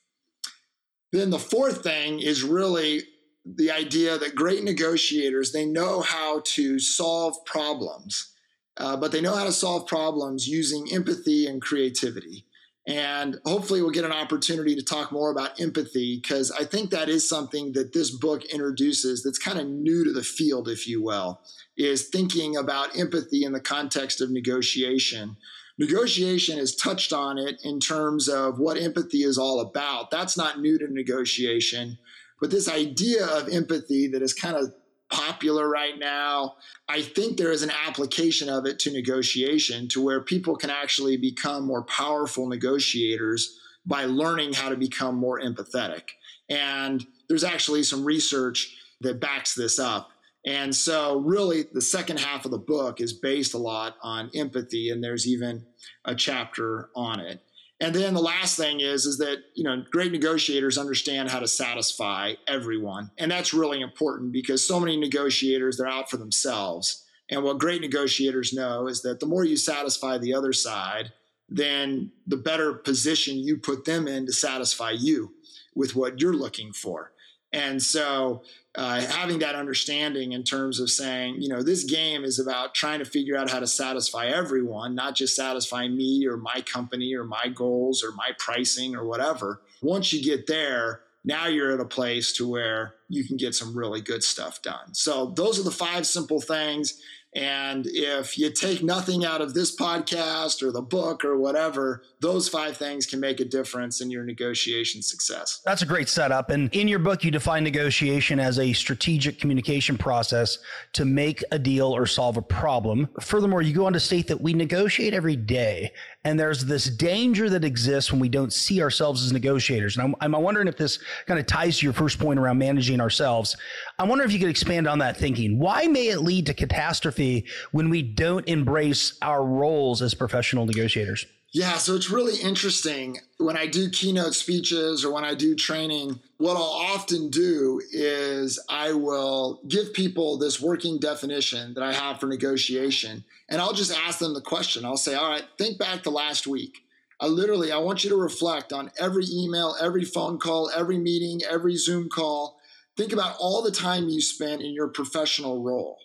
Then 1.11 1.29
the 1.29 1.37
fourth 1.37 1.83
thing 1.83 2.19
is 2.19 2.41
really 2.41 3.03
the 3.45 3.69
idea 3.69 4.17
that 4.17 4.33
great 4.33 4.63
negotiators 4.63 5.51
they 5.51 5.65
know 5.65 6.01
how 6.01 6.41
to 6.45 6.79
solve 6.79 7.35
problems, 7.45 8.33
uh, 8.77 8.97
but 8.97 9.11
they 9.11 9.21
know 9.21 9.35
how 9.35 9.43
to 9.43 9.51
solve 9.51 9.85
problems 9.85 10.47
using 10.47 10.91
empathy 10.91 11.45
and 11.45 11.61
creativity. 11.61 12.45
And 12.87 13.37
hopefully, 13.45 13.81
we'll 13.81 13.91
get 13.91 14.05
an 14.05 14.11
opportunity 14.11 14.75
to 14.75 14.83
talk 14.83 15.11
more 15.11 15.31
about 15.31 15.59
empathy 15.59 16.19
because 16.21 16.49
I 16.49 16.63
think 16.63 16.89
that 16.89 17.09
is 17.09 17.27
something 17.27 17.73
that 17.73 17.93
this 17.93 18.09
book 18.09 18.45
introduces 18.45 19.21
that's 19.21 19.37
kind 19.37 19.59
of 19.59 19.67
new 19.67 20.03
to 20.05 20.11
the 20.11 20.23
field, 20.23 20.67
if 20.67 20.87
you 20.87 21.03
will, 21.03 21.41
is 21.77 22.07
thinking 22.07 22.57
about 22.57 22.97
empathy 22.97 23.43
in 23.43 23.51
the 23.51 23.59
context 23.59 24.21
of 24.21 24.31
negotiation. 24.31 25.37
Negotiation 25.77 26.57
has 26.57 26.75
touched 26.75 27.13
on 27.13 27.37
it 27.37 27.61
in 27.63 27.79
terms 27.79 28.27
of 28.27 28.59
what 28.59 28.77
empathy 28.77 29.23
is 29.23 29.37
all 29.37 29.61
about. 29.61 30.11
That's 30.11 30.35
not 30.35 30.59
new 30.59 30.77
to 30.79 30.91
negotiation. 30.91 31.97
But 32.41 32.51
this 32.51 32.69
idea 32.69 33.25
of 33.25 33.49
empathy 33.49 34.07
that 34.07 34.21
is 34.21 34.33
kind 34.33 34.55
of 34.55 34.73
popular 35.09 35.69
right 35.69 35.97
now. 35.97 36.55
I 36.87 37.01
think 37.01 37.37
there 37.37 37.51
is 37.51 37.63
an 37.63 37.71
application 37.87 38.49
of 38.49 38.65
it 38.65 38.79
to 38.79 38.91
negotiation 38.91 39.87
to 39.89 40.01
where 40.01 40.21
people 40.21 40.55
can 40.55 40.69
actually 40.69 41.17
become 41.17 41.65
more 41.65 41.83
powerful 41.83 42.47
negotiators 42.47 43.59
by 43.85 44.05
learning 44.05 44.53
how 44.53 44.69
to 44.69 44.77
become 44.77 45.15
more 45.15 45.39
empathetic. 45.39 46.03
And 46.49 47.05
there's 47.27 47.43
actually 47.43 47.83
some 47.83 48.05
research 48.05 48.75
that 49.01 49.19
backs 49.19 49.55
this 49.55 49.79
up. 49.79 50.11
And 50.45 50.73
so, 50.73 51.19
really, 51.19 51.65
the 51.73 51.81
second 51.81 52.19
half 52.19 52.45
of 52.45 52.51
the 52.51 52.57
book 52.57 53.01
is 53.01 53.11
based 53.11 53.53
a 53.53 53.57
lot 53.57 53.97
on 54.01 54.31
empathy, 54.33 54.89
and 54.89 55.03
there's 55.03 55.27
even 55.27 55.65
a 56.05 56.15
chapter 56.15 56.89
on 56.95 57.19
it. 57.19 57.41
And 57.81 57.95
then 57.95 58.13
the 58.13 58.21
last 58.21 58.57
thing 58.57 58.81
is 58.81 59.05
is 59.05 59.17
that 59.19 59.37
you 59.53 59.63
know 59.63 59.83
great 59.89 60.11
negotiators 60.11 60.77
understand 60.77 61.29
how 61.29 61.39
to 61.39 61.47
satisfy 61.47 62.35
everyone, 62.47 63.11
and 63.17 63.31
that's 63.31 63.53
really 63.53 63.81
important 63.81 64.31
because 64.31 64.65
so 64.65 64.79
many 64.79 64.97
negotiators 64.97 65.77
they're 65.77 65.87
out 65.87 66.09
for 66.09 66.17
themselves. 66.17 67.05
And 67.29 67.43
what 67.43 67.59
great 67.59 67.81
negotiators 67.81 68.53
know 68.53 68.87
is 68.87 69.03
that 69.03 69.19
the 69.19 69.27
more 69.27 69.43
you 69.43 69.55
satisfy 69.55 70.17
the 70.17 70.33
other 70.33 70.51
side, 70.51 71.13
then 71.47 72.11
the 72.27 72.37
better 72.37 72.73
position 72.73 73.37
you 73.37 73.57
put 73.57 73.85
them 73.85 74.07
in 74.07 74.25
to 74.25 74.33
satisfy 74.33 74.91
you 74.91 75.33
with 75.75 75.95
what 75.95 76.19
you're 76.19 76.33
looking 76.33 76.73
for. 76.73 77.11
And 77.51 77.81
so 77.81 78.43
uh, 78.75 79.01
having 79.01 79.39
that 79.39 79.55
understanding 79.55 80.33
in 80.33 80.43
terms 80.43 80.79
of 80.79 80.89
saying, 80.89 81.41
you 81.41 81.49
know, 81.49 81.63
this 81.63 81.83
game 81.83 82.23
is 82.23 82.39
about 82.39 82.75
trying 82.75 82.99
to 82.99 83.05
figure 83.05 83.35
out 83.35 83.49
how 83.49 83.59
to 83.59 83.67
satisfy 83.67 84.27
everyone, 84.27 84.93
not 84.93 85.15
just 85.15 85.35
satisfy 85.35 85.87
me 85.87 86.27
or 86.27 86.37
my 86.37 86.61
company 86.61 87.15
or 87.15 87.23
my 87.23 87.47
goals 87.53 88.03
or 88.03 88.11
my 88.11 88.31
pricing 88.37 88.95
or 88.95 89.05
whatever. 89.05 89.61
Once 89.81 90.13
you 90.13 90.23
get 90.23 90.45
there, 90.47 91.01
now 91.25 91.47
you're 91.47 91.73
at 91.73 91.79
a 91.79 91.85
place 91.85 92.31
to 92.33 92.47
where 92.47 92.95
you 93.09 93.25
can 93.25 93.37
get 93.37 93.55
some 93.55 93.75
really 93.75 94.01
good 94.01 94.23
stuff 94.23 94.61
done. 94.61 94.93
So 94.93 95.33
those 95.35 95.59
are 95.59 95.63
the 95.63 95.71
five 95.71 96.05
simple 96.05 96.39
things. 96.39 97.01
And 97.35 97.85
if 97.85 98.37
you 98.37 98.51
take 98.51 98.81
nothing 98.81 99.23
out 99.23 99.41
of 99.41 99.53
this 99.53 99.75
podcast 99.75 100.63
or 100.63 100.71
the 100.71 100.81
book 100.81 101.23
or 101.23 101.37
whatever, 101.37 102.03
those 102.21 102.49
five 102.49 102.75
things 102.75 103.05
can 103.05 103.19
make 103.19 103.39
a 103.39 103.45
difference 103.45 104.01
in 104.01 104.11
your 104.11 104.23
negotiation 104.23 105.01
success. 105.01 105.61
That's 105.65 105.81
a 105.81 105.85
great 105.85 106.09
setup. 106.09 106.49
And 106.49 106.73
in 106.75 106.87
your 106.87 106.99
book, 106.99 107.23
you 107.23 107.31
define 107.31 107.63
negotiation 107.63 108.39
as 108.39 108.59
a 108.59 108.73
strategic 108.73 109.39
communication 109.39 109.97
process 109.97 110.57
to 110.93 111.05
make 111.05 111.43
a 111.51 111.59
deal 111.59 111.95
or 111.95 112.05
solve 112.05 112.35
a 112.35 112.41
problem. 112.41 113.07
Furthermore, 113.21 113.61
you 113.61 113.73
go 113.73 113.85
on 113.85 113.93
to 113.93 113.99
state 113.99 114.27
that 114.27 114.41
we 114.41 114.53
negotiate 114.53 115.13
every 115.13 115.37
day. 115.37 115.91
And 116.25 116.37
there's 116.37 116.65
this 116.65 116.89
danger 116.89 117.49
that 117.49 117.63
exists 117.63 118.11
when 118.11 118.19
we 118.19 118.27
don't 118.27 118.51
see 118.51 118.81
ourselves 118.81 119.23
as 119.23 119.31
negotiators. 119.31 119.95
And 119.95 120.15
I'm, 120.21 120.35
I'm 120.35 120.43
wondering 120.43 120.67
if 120.67 120.75
this 120.75 120.99
kind 121.25 121.39
of 121.39 121.45
ties 121.45 121.79
to 121.79 121.85
your 121.85 121.93
first 121.93 122.19
point 122.19 122.37
around 122.37 122.57
managing 122.57 122.99
ourselves. 122.99 123.55
I 123.97 124.03
wonder 124.03 124.25
if 124.25 124.33
you 124.33 124.39
could 124.39 124.49
expand 124.49 124.87
on 124.87 124.99
that 124.99 125.15
thinking. 125.15 125.57
Why 125.57 125.87
may 125.87 126.09
it 126.09 126.19
lead 126.19 126.47
to 126.47 126.53
catastrophe 126.53 127.45
when 127.71 127.89
we 127.89 128.01
don't 128.01 128.47
embrace 128.49 129.17
our 129.21 129.45
roles 129.45 130.01
as 130.01 130.13
professional 130.13 130.65
negotiators? 130.65 131.25
Yeah, 131.51 131.77
so 131.77 131.95
it's 131.95 132.11
really 132.11 132.39
interesting. 132.39 133.17
When 133.37 133.57
I 133.57 133.65
do 133.65 133.89
keynote 133.89 134.35
speeches 134.35 135.03
or 135.03 135.11
when 135.11 135.25
I 135.25 135.33
do 135.33 135.55
training, 135.55 136.19
what 136.37 136.55
I'll 136.55 136.61
often 136.61 137.31
do 137.31 137.81
is 137.91 138.63
I 138.69 138.93
will 138.93 139.59
give 139.67 139.91
people 139.93 140.37
this 140.37 140.61
working 140.61 140.99
definition 140.99 141.73
that 141.73 141.83
I 141.83 141.91
have 141.91 142.19
for 142.19 142.27
negotiation. 142.27 143.23
And 143.49 143.59
I'll 143.59 143.73
just 143.73 143.91
ask 143.91 144.19
them 144.19 144.35
the 144.35 144.41
question. 144.41 144.85
I'll 144.85 144.95
say, 144.95 145.15
all 145.15 145.29
right, 145.29 145.45
think 145.57 145.79
back 145.79 146.03
to 146.03 146.11
last 146.11 146.45
week. 146.45 146.83
I 147.19 147.25
literally, 147.25 147.71
I 147.71 147.79
want 147.79 148.03
you 148.03 148.11
to 148.11 148.15
reflect 148.15 148.71
on 148.71 148.91
every 148.99 149.25
email, 149.27 149.75
every 149.81 150.05
phone 150.05 150.37
call, 150.37 150.69
every 150.69 150.99
meeting, 150.99 151.41
every 151.49 151.77
Zoom 151.77 152.09
call. 152.09 152.59
Think 152.95 153.11
about 153.11 153.37
all 153.39 153.63
the 153.63 153.71
time 153.71 154.07
you 154.07 154.21
spent 154.21 154.61
in 154.61 154.71
your 154.71 154.87
professional 154.87 155.63
role. 155.63 155.97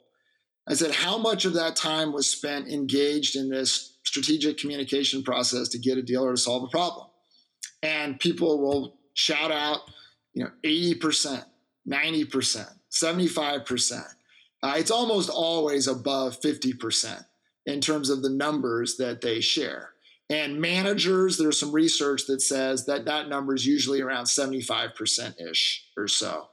I 0.67 0.73
said, 0.73 0.93
how 0.93 1.19
much 1.19 1.45
of 1.45 1.53
that 1.53 1.77
time 1.77 2.15
was 2.15 2.31
spent 2.31 2.69
engaged 2.69 3.37
in 3.37 3.51
this 3.51 3.94
strategic 4.15 4.59
communication 4.59 5.25
process 5.25 5.67
to 5.67 5.77
get 5.77 5.99
a 5.99 6.03
deal 6.03 6.25
or 6.25 6.31
to 6.31 6.37
solve 6.37 6.63
a 6.63 6.69
problem. 6.69 7.09
And 7.83 8.21
people 8.21 8.61
will 8.63 8.97
shout 9.15 9.51
out, 9.51 9.81
you 10.35 10.45
know, 10.45 10.51
80%, 10.65 11.45
90%, 11.89 12.69
75%. 12.93 14.05
Uh, 14.63 14.75
it's 14.77 14.93
almost 14.93 15.31
always 15.31 15.89
above 15.89 16.41
50% 16.41 17.25
in 17.67 17.81
terms 17.81 18.09
of 18.09 18.23
the 18.23 18.31
numbers 18.31 18.99
that 18.99 19.21
they 19.21 19.41
share. 19.41 19.91
And 20.31 20.61
managers, 20.61 21.37
there's 21.37 21.59
some 21.59 21.73
research 21.73 22.27
that 22.29 22.41
says 22.41 22.87
that 22.87 23.07
that 23.07 23.29
number 23.29 23.53
is 23.53 23.67
usually 23.67 24.01
around 24.01 24.27
75% 24.27 25.41
ish 25.41 25.87
or 25.97 26.07
so 26.07 26.47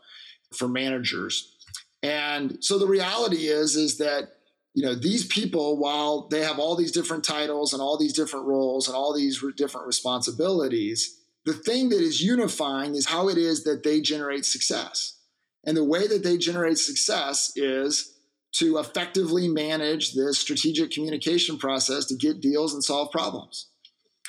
for 0.52 0.68
managers. 0.68 1.56
And 2.02 2.58
so 2.60 2.80
the 2.80 2.88
reality 2.88 3.46
is, 3.48 3.76
is 3.76 4.00
that 4.00 4.30
you 4.74 4.84
know 4.84 4.96
these 4.96 5.26
people 5.26 5.78
while 5.78 6.28
they 6.30 6.42
have 6.42 6.60
all 6.60 6.76
these 6.76 6.92
different 6.92 7.24
titles 7.24 7.74
and 7.74 7.82
all 7.82 7.98
these 7.98 8.14
different 8.14 8.46
roles 8.46 8.88
and 8.88 8.96
all 8.96 9.14
these 9.14 9.44
different 9.58 9.88
responsibilities 9.88 11.22
the 11.46 11.54
thing 11.54 11.90
that 11.90 12.02
is 12.02 12.22
unifying 12.22 12.96
is 12.96 13.08
how 13.08 13.30
it 13.30 13.38
is 13.38 13.64
that 13.64 13.84
they 13.84 14.02
generate 14.02 14.46
success. 14.46 15.18
And 15.66 15.76
the 15.76 15.84
way 15.84 16.08
that 16.08 16.24
they 16.24 16.38
generate 16.38 16.78
success 16.78 17.52
is 17.56 18.18
to 18.54 18.78
effectively 18.78 19.48
manage 19.48 20.14
this 20.14 20.38
strategic 20.38 20.92
communication 20.92 21.58
process 21.58 22.06
to 22.06 22.16
get 22.16 22.42
deals 22.42 22.74
and 22.74 22.84
solve 22.84 23.12
problems. 23.12 23.68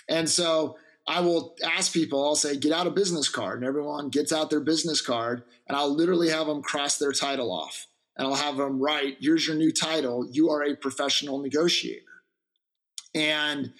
And 0.08 0.28
so 0.28 0.76
I 1.06 1.20
will 1.20 1.56
ask 1.64 1.92
people, 1.92 2.24
I'll 2.24 2.36
say, 2.36 2.56
get 2.56 2.72
out 2.72 2.86
a 2.86 2.90
business 2.90 3.28
card. 3.28 3.58
And 3.58 3.66
everyone 3.66 4.08
gets 4.08 4.32
out 4.32 4.50
their 4.50 4.60
business 4.60 5.00
card, 5.00 5.42
and 5.66 5.76
I'll 5.76 5.94
literally 5.94 6.28
have 6.28 6.46
them 6.46 6.62
cross 6.62 6.98
their 6.98 7.12
title 7.12 7.50
off 7.50 7.86
and 8.16 8.26
I'll 8.26 8.34
have 8.34 8.56
them 8.56 8.80
write, 8.80 9.18
here's 9.20 9.46
your 9.46 9.56
new 9.56 9.72
title. 9.72 10.26
You 10.30 10.50
are 10.50 10.62
a 10.62 10.76
professional 10.76 11.38
negotiator. 11.38 12.02
And 13.14 13.72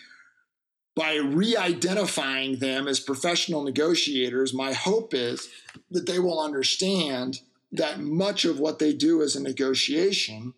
by 0.94 1.16
re 1.16 1.56
identifying 1.56 2.58
them 2.58 2.86
as 2.86 3.00
professional 3.00 3.62
negotiators, 3.62 4.52
my 4.52 4.72
hope 4.72 5.14
is 5.14 5.48
that 5.90 6.06
they 6.06 6.18
will 6.18 6.40
understand 6.40 7.40
that 7.72 8.00
much 8.00 8.44
of 8.44 8.60
what 8.60 8.78
they 8.78 8.92
do 8.92 9.22
is 9.22 9.34
a 9.34 9.42
negotiation. 9.42 10.52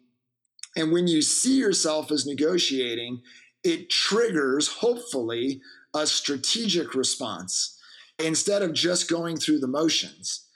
And 0.77 0.91
when 0.91 1.07
you 1.07 1.23
see 1.23 1.57
yourself 1.59 2.11
as 2.11 2.27
negotiating, 2.27 3.23
it 3.63 3.89
triggers, 3.89 4.69
hopefully, 4.69 5.61
a 5.95 6.07
strategic 6.07 6.95
response 6.95 7.79
instead 8.19 8.63
of 8.63 8.73
just 8.73 9.09
going 9.09 9.37
through 9.37 9.61
the 9.61 9.69
motions. 9.69 10.49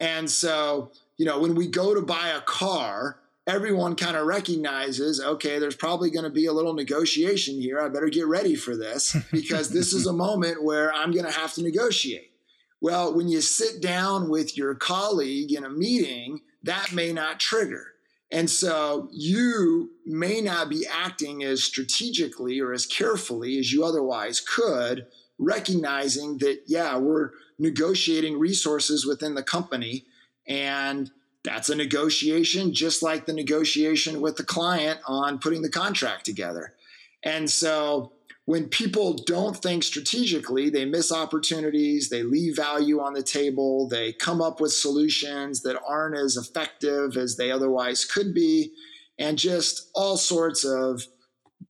And 0.00 0.30
so, 0.30 0.92
you 1.16 1.26
know, 1.26 1.38
when 1.38 1.54
we 1.54 1.66
go 1.66 1.94
to 1.94 2.02
buy 2.02 2.28
a 2.28 2.40
car, 2.40 3.20
everyone 3.46 3.94
kind 3.94 4.16
of 4.16 4.26
recognizes, 4.26 5.20
okay, 5.20 5.58
there's 5.58 5.76
probably 5.76 6.10
going 6.10 6.24
to 6.24 6.30
be 6.30 6.46
a 6.46 6.52
little 6.52 6.74
negotiation 6.74 7.60
here. 7.60 7.80
I 7.80 7.88
better 7.88 8.08
get 8.08 8.26
ready 8.26 8.54
for 8.54 8.76
this 8.76 9.16
because 9.32 9.70
this 9.70 9.92
is 9.92 10.06
a 10.06 10.12
moment 10.12 10.62
where 10.62 10.92
I'm 10.92 11.12
going 11.12 11.26
to 11.26 11.30
have 11.38 11.54
to 11.54 11.62
negotiate. 11.62 12.32
Well, 12.80 13.14
when 13.14 13.28
you 13.28 13.40
sit 13.40 13.80
down 13.80 14.28
with 14.28 14.56
your 14.56 14.74
colleague 14.74 15.52
in 15.52 15.64
a 15.64 15.70
meeting, 15.70 16.40
that 16.62 16.92
may 16.92 17.12
not 17.12 17.40
trigger. 17.40 17.92
And 18.30 18.50
so 18.50 19.08
you 19.12 19.92
may 20.04 20.40
not 20.40 20.68
be 20.68 20.84
acting 20.86 21.44
as 21.44 21.62
strategically 21.62 22.60
or 22.60 22.72
as 22.72 22.84
carefully 22.84 23.58
as 23.58 23.72
you 23.72 23.84
otherwise 23.84 24.40
could, 24.40 25.06
recognizing 25.38 26.38
that, 26.38 26.62
yeah, 26.66 26.98
we're 26.98 27.30
negotiating 27.58 28.38
resources 28.38 29.06
within 29.06 29.36
the 29.36 29.42
company 29.42 30.04
and 30.48 31.10
that's 31.44 31.70
a 31.70 31.76
negotiation, 31.76 32.74
just 32.74 33.02
like 33.02 33.26
the 33.26 33.32
negotiation 33.32 34.20
with 34.20 34.36
the 34.36 34.44
client 34.44 35.00
on 35.06 35.38
putting 35.38 35.62
the 35.62 35.70
contract 35.70 36.24
together. 36.24 36.74
And 37.22 37.48
so 37.48 38.12
when 38.46 38.68
people 38.68 39.14
don't 39.14 39.56
think 39.56 39.82
strategically, 39.82 40.70
they 40.70 40.84
miss 40.84 41.10
opportunities, 41.10 42.08
they 42.08 42.22
leave 42.22 42.56
value 42.56 43.00
on 43.00 43.12
the 43.12 43.22
table, 43.22 43.88
they 43.88 44.12
come 44.12 44.40
up 44.40 44.60
with 44.60 44.72
solutions 44.72 45.62
that 45.62 45.80
aren't 45.86 46.16
as 46.16 46.36
effective 46.36 47.16
as 47.16 47.36
they 47.36 47.50
otherwise 47.50 48.04
could 48.04 48.32
be, 48.32 48.72
and 49.18 49.38
just 49.38 49.90
all 49.94 50.16
sorts 50.16 50.64
of 50.64 51.02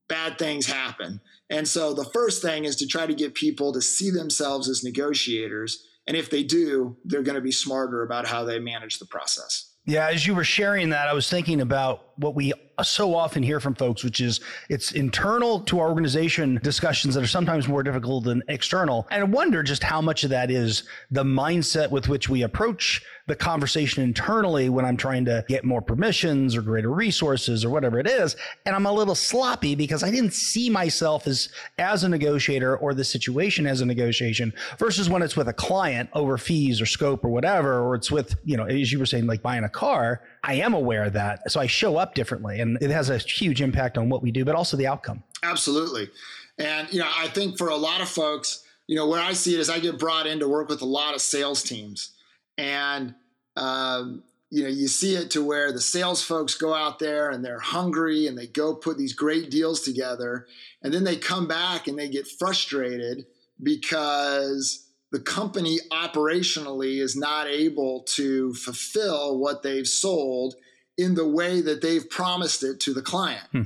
bad 0.07 0.37
things 0.37 0.67
happen. 0.67 1.19
And 1.49 1.67
so 1.67 1.93
the 1.93 2.05
first 2.05 2.41
thing 2.41 2.65
is 2.65 2.75
to 2.77 2.87
try 2.87 3.07
to 3.07 3.15
get 3.15 3.33
people 3.33 3.73
to 3.73 3.81
see 3.81 4.11
themselves 4.11 4.69
as 4.69 4.83
negotiators 4.83 5.83
and 6.07 6.15
if 6.15 6.29
they 6.29 6.43
do, 6.43 6.97
they're 7.05 7.21
going 7.21 7.35
to 7.35 7.41
be 7.41 7.51
smarter 7.51 8.03
about 8.03 8.25
how 8.25 8.43
they 8.43 8.59
manage 8.59 8.99
the 8.99 9.05
process. 9.05 9.73
Yeah, 9.85 10.09
as 10.09 10.27
you 10.27 10.35
were 10.35 10.43
sharing 10.43 10.89
that, 10.89 11.07
I 11.07 11.13
was 11.13 11.29
thinking 11.29 11.61
about 11.61 12.17
what 12.17 12.35
we 12.35 12.51
so 12.83 13.15
often 13.15 13.41
hear 13.41 13.61
from 13.61 13.73
folks, 13.73 14.03
which 14.03 14.19
is 14.19 14.41
it's 14.69 14.91
internal 14.91 15.61
to 15.61 15.79
our 15.79 15.87
organization 15.87 16.59
discussions 16.61 17.15
that 17.15 17.23
are 17.23 17.27
sometimes 17.27 17.69
more 17.69 17.83
difficult 17.83 18.25
than 18.25 18.43
external. 18.49 19.07
And 19.11 19.21
I 19.21 19.25
wonder 19.25 19.63
just 19.63 19.83
how 19.83 20.01
much 20.01 20.25
of 20.25 20.29
that 20.31 20.51
is 20.51 20.83
the 21.09 21.23
mindset 21.23 21.89
with 21.89 22.09
which 22.09 22.27
we 22.27 22.41
approach 22.41 23.01
the 23.27 23.35
conversation 23.35 24.03
internally 24.03 24.69
when 24.69 24.85
I'm 24.85 24.97
trying 24.97 25.25
to 25.25 25.45
get 25.47 25.63
more 25.63 25.81
permissions 25.81 26.55
or 26.55 26.61
greater 26.61 26.89
resources 26.89 27.63
or 27.63 27.69
whatever 27.69 27.99
it 27.99 28.07
is. 28.07 28.35
And 28.65 28.75
I'm 28.75 28.85
a 28.85 28.91
little 28.91 29.15
sloppy 29.15 29.75
because 29.75 30.03
I 30.03 30.09
didn't 30.09 30.33
see 30.33 30.69
myself 30.69 31.27
as, 31.27 31.49
as 31.77 32.03
a 32.03 32.09
negotiator 32.09 32.77
or 32.77 32.93
the 32.93 33.03
situation 33.03 33.67
as 33.67 33.81
a 33.81 33.85
negotiation 33.85 34.53
versus 34.79 35.09
when 35.09 35.21
it's 35.21 35.35
with 35.35 35.49
a 35.49 35.53
client 35.53 36.09
over 36.13 36.37
fees 36.37 36.81
or 36.81 36.85
scope 36.85 37.23
or 37.23 37.29
whatever, 37.29 37.81
or 37.81 37.95
it's 37.95 38.09
with, 38.09 38.35
you 38.45 38.57
know, 38.57 38.65
as 38.65 38.91
you 38.91 38.99
were 38.99 39.05
saying, 39.05 39.27
like 39.27 39.41
buying 39.41 39.63
a 39.63 39.69
car. 39.69 40.21
I 40.43 40.55
am 40.55 40.73
aware 40.73 41.03
of 41.03 41.13
that. 41.13 41.51
So 41.51 41.59
I 41.59 41.67
show 41.67 41.97
up 41.97 42.15
differently 42.15 42.61
and 42.61 42.81
it 42.81 42.91
has 42.91 43.09
a 43.09 43.17
huge 43.17 43.61
impact 43.61 43.97
on 43.97 44.09
what 44.09 44.23
we 44.23 44.31
do, 44.31 44.45
but 44.45 44.55
also 44.55 44.77
the 44.77 44.87
outcome. 44.87 45.23
Absolutely. 45.43 46.09
And, 46.57 46.91
you 46.91 46.99
know, 46.99 47.09
I 47.17 47.27
think 47.27 47.57
for 47.57 47.67
a 47.67 47.75
lot 47.75 48.01
of 48.01 48.07
folks, 48.09 48.63
you 48.87 48.95
know, 48.95 49.07
where 49.07 49.21
I 49.21 49.33
see 49.33 49.53
it 49.53 49.59
is 49.59 49.69
I 49.69 49.79
get 49.79 49.99
brought 49.99 50.25
in 50.25 50.39
to 50.39 50.47
work 50.47 50.69
with 50.69 50.81
a 50.81 50.85
lot 50.85 51.13
of 51.13 51.21
sales 51.21 51.61
teams. 51.61 52.11
And, 52.57 53.15
um, 53.55 54.23
you 54.49 54.63
know, 54.63 54.69
you 54.69 54.87
see 54.87 55.15
it 55.15 55.31
to 55.31 55.43
where 55.43 55.71
the 55.71 55.81
sales 55.81 56.23
folks 56.23 56.55
go 56.55 56.73
out 56.73 56.99
there 56.99 57.29
and 57.29 57.43
they're 57.43 57.59
hungry 57.59 58.27
and 58.27 58.37
they 58.37 58.47
go 58.47 58.73
put 58.73 58.97
these 58.97 59.13
great 59.13 59.51
deals 59.51 59.81
together. 59.81 60.47
And 60.81 60.93
then 60.93 61.03
they 61.03 61.17
come 61.17 61.47
back 61.47 61.87
and 61.87 61.97
they 61.99 62.07
get 62.09 62.27
frustrated 62.27 63.25
because 63.61 64.87
the 65.11 65.19
company 65.19 65.79
operationally 65.91 67.01
is 67.01 67.15
not 67.15 67.47
able 67.47 68.03
to 68.15 68.53
fulfill 68.53 69.37
what 69.39 69.63
they've 69.63 69.87
sold 69.87 70.55
in 70.97 71.15
the 71.15 71.27
way 71.27 71.61
that 71.61 71.81
they've 71.81 72.09
promised 72.09 72.63
it 72.63 72.79
to 72.81 72.93
the 72.93 73.01
client. 73.01 73.45
Hmm. 73.51 73.63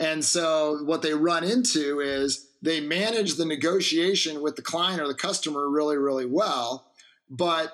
And 0.00 0.24
so 0.24 0.82
what 0.84 1.02
they 1.02 1.14
run 1.14 1.44
into 1.44 2.00
is 2.00 2.48
they 2.62 2.80
manage 2.80 3.34
the 3.34 3.44
negotiation 3.44 4.42
with 4.42 4.56
the 4.56 4.62
client 4.62 5.00
or 5.00 5.06
the 5.06 5.14
customer 5.14 5.68
really, 5.68 5.96
really 5.96 6.26
well. 6.26 6.92
But 7.30 7.72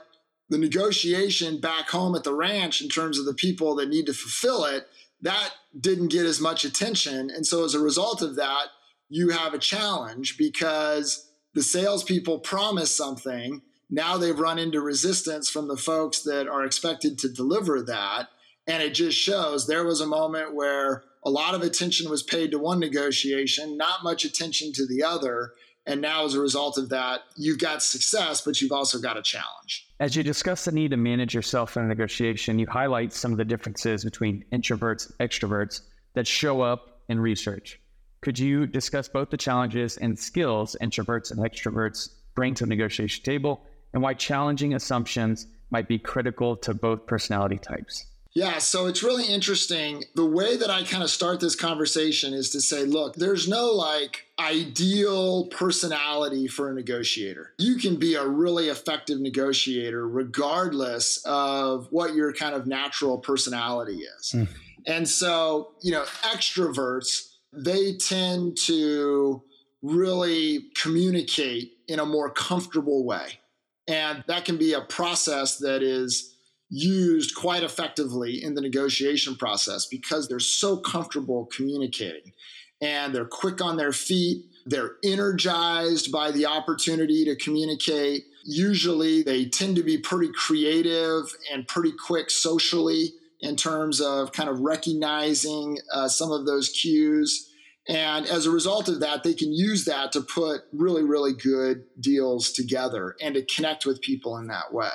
the 0.48 0.58
negotiation 0.58 1.60
back 1.60 1.88
home 1.90 2.14
at 2.14 2.24
the 2.24 2.34
ranch 2.34 2.80
in 2.80 2.88
terms 2.88 3.18
of 3.18 3.26
the 3.26 3.34
people 3.34 3.74
that 3.76 3.88
need 3.88 4.06
to 4.06 4.12
fulfill 4.12 4.64
it, 4.64 4.86
that 5.20 5.50
didn't 5.78 6.08
get 6.08 6.26
as 6.26 6.40
much 6.40 6.64
attention. 6.64 7.30
And 7.30 7.46
so 7.46 7.64
as 7.64 7.74
a 7.74 7.80
result 7.80 8.22
of 8.22 8.36
that, 8.36 8.68
you 9.08 9.30
have 9.30 9.54
a 9.54 9.58
challenge 9.58 10.36
because 10.38 11.30
the 11.54 11.62
salespeople 11.62 12.40
promise 12.40 12.94
something. 12.94 13.62
Now 13.90 14.16
they've 14.16 14.38
run 14.38 14.58
into 14.58 14.80
resistance 14.80 15.48
from 15.48 15.68
the 15.68 15.76
folks 15.76 16.22
that 16.22 16.46
are 16.46 16.64
expected 16.64 17.18
to 17.18 17.32
deliver 17.32 17.82
that. 17.82 18.28
And 18.66 18.82
it 18.82 18.90
just 18.90 19.18
shows 19.18 19.66
there 19.66 19.84
was 19.84 20.00
a 20.00 20.06
moment 20.06 20.54
where 20.54 21.04
a 21.24 21.30
lot 21.30 21.54
of 21.54 21.62
attention 21.62 22.10
was 22.10 22.22
paid 22.22 22.50
to 22.50 22.58
one 22.58 22.78
negotiation, 22.78 23.76
not 23.76 24.04
much 24.04 24.24
attention 24.24 24.72
to 24.74 24.86
the 24.86 25.02
other. 25.02 25.52
And 25.88 26.02
now, 26.02 26.26
as 26.26 26.34
a 26.34 26.40
result 26.40 26.76
of 26.76 26.90
that, 26.90 27.22
you've 27.34 27.58
got 27.58 27.82
success, 27.82 28.42
but 28.42 28.60
you've 28.60 28.72
also 28.72 28.98
got 28.98 29.16
a 29.16 29.22
challenge. 29.22 29.88
As 30.00 30.14
you 30.14 30.22
discuss 30.22 30.66
the 30.66 30.70
need 30.70 30.90
to 30.90 30.98
manage 30.98 31.34
yourself 31.34 31.78
in 31.78 31.82
a 31.82 31.88
negotiation, 31.88 32.58
you 32.58 32.66
highlight 32.66 33.10
some 33.10 33.32
of 33.32 33.38
the 33.38 33.44
differences 33.46 34.04
between 34.04 34.44
introverts 34.52 35.10
and 35.18 35.30
extroverts 35.30 35.80
that 36.12 36.26
show 36.26 36.60
up 36.60 37.00
in 37.08 37.18
research. 37.18 37.80
Could 38.20 38.38
you 38.38 38.66
discuss 38.66 39.08
both 39.08 39.30
the 39.30 39.38
challenges 39.38 39.96
and 39.96 40.18
skills 40.18 40.76
introverts 40.82 41.30
and 41.30 41.40
extroverts 41.40 42.10
bring 42.34 42.52
to 42.56 42.64
the 42.64 42.68
negotiation 42.68 43.24
table 43.24 43.62
and 43.94 44.02
why 44.02 44.12
challenging 44.12 44.74
assumptions 44.74 45.46
might 45.70 45.88
be 45.88 45.98
critical 45.98 46.54
to 46.56 46.74
both 46.74 47.06
personality 47.06 47.56
types? 47.56 48.04
Yeah, 48.34 48.58
so 48.58 48.86
it's 48.86 49.02
really 49.02 49.26
interesting. 49.26 50.04
The 50.14 50.26
way 50.26 50.56
that 50.56 50.70
I 50.70 50.84
kind 50.84 51.02
of 51.02 51.10
start 51.10 51.40
this 51.40 51.56
conversation 51.56 52.34
is 52.34 52.50
to 52.50 52.60
say, 52.60 52.84
look, 52.84 53.16
there's 53.16 53.48
no 53.48 53.72
like 53.72 54.26
ideal 54.38 55.46
personality 55.46 56.46
for 56.46 56.70
a 56.70 56.74
negotiator. 56.74 57.54
You 57.58 57.76
can 57.76 57.96
be 57.96 58.14
a 58.14 58.26
really 58.26 58.68
effective 58.68 59.18
negotiator 59.18 60.06
regardless 60.06 61.20
of 61.24 61.88
what 61.90 62.14
your 62.14 62.32
kind 62.32 62.54
of 62.54 62.66
natural 62.66 63.18
personality 63.18 64.02
is. 64.18 64.32
Mm. 64.32 64.48
And 64.86 65.08
so, 65.08 65.72
you 65.82 65.90
know, 65.90 66.04
extroverts, 66.22 67.34
they 67.52 67.94
tend 67.96 68.56
to 68.66 69.42
really 69.82 70.66
communicate 70.74 71.72
in 71.88 71.98
a 71.98 72.06
more 72.06 72.30
comfortable 72.30 73.04
way. 73.04 73.40
And 73.86 74.22
that 74.26 74.44
can 74.44 74.58
be 74.58 74.74
a 74.74 74.82
process 74.82 75.58
that 75.58 75.82
is 75.82 76.34
used 76.70 77.34
quite 77.34 77.62
effectively 77.62 78.42
in 78.42 78.54
the 78.54 78.60
negotiation 78.60 79.36
process 79.36 79.86
because 79.86 80.28
they're 80.28 80.40
so 80.40 80.76
comfortable 80.76 81.46
communicating 81.46 82.32
and 82.80 83.14
they're 83.14 83.24
quick 83.24 83.60
on 83.60 83.76
their 83.76 83.92
feet. 83.92 84.44
They're 84.66 84.96
energized 85.02 86.12
by 86.12 86.30
the 86.30 86.46
opportunity 86.46 87.24
to 87.24 87.36
communicate. 87.36 88.24
Usually, 88.44 89.22
they 89.22 89.46
tend 89.46 89.76
to 89.76 89.82
be 89.82 89.98
pretty 89.98 90.30
creative 90.32 91.24
and 91.52 91.66
pretty 91.66 91.92
quick 91.92 92.30
socially 92.30 93.12
in 93.40 93.56
terms 93.56 94.00
of 94.00 94.32
kind 94.32 94.48
of 94.48 94.60
recognizing 94.60 95.78
uh, 95.92 96.08
some 96.08 96.30
of 96.30 96.44
those 96.44 96.68
cues. 96.68 97.50
And 97.88 98.26
as 98.26 98.44
a 98.44 98.50
result 98.50 98.88
of 98.88 99.00
that, 99.00 99.22
they 99.22 99.32
can 99.32 99.52
use 99.52 99.86
that 99.86 100.12
to 100.12 100.20
put 100.20 100.62
really, 100.72 101.02
really 101.02 101.32
good 101.32 101.84
deals 101.98 102.52
together 102.52 103.16
and 103.22 103.34
to 103.34 103.42
connect 103.42 103.86
with 103.86 104.02
people 104.02 104.36
in 104.36 104.48
that 104.48 104.72
way. 104.72 104.90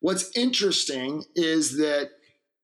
What's 0.00 0.36
interesting 0.36 1.24
is 1.34 1.76
that 1.78 2.10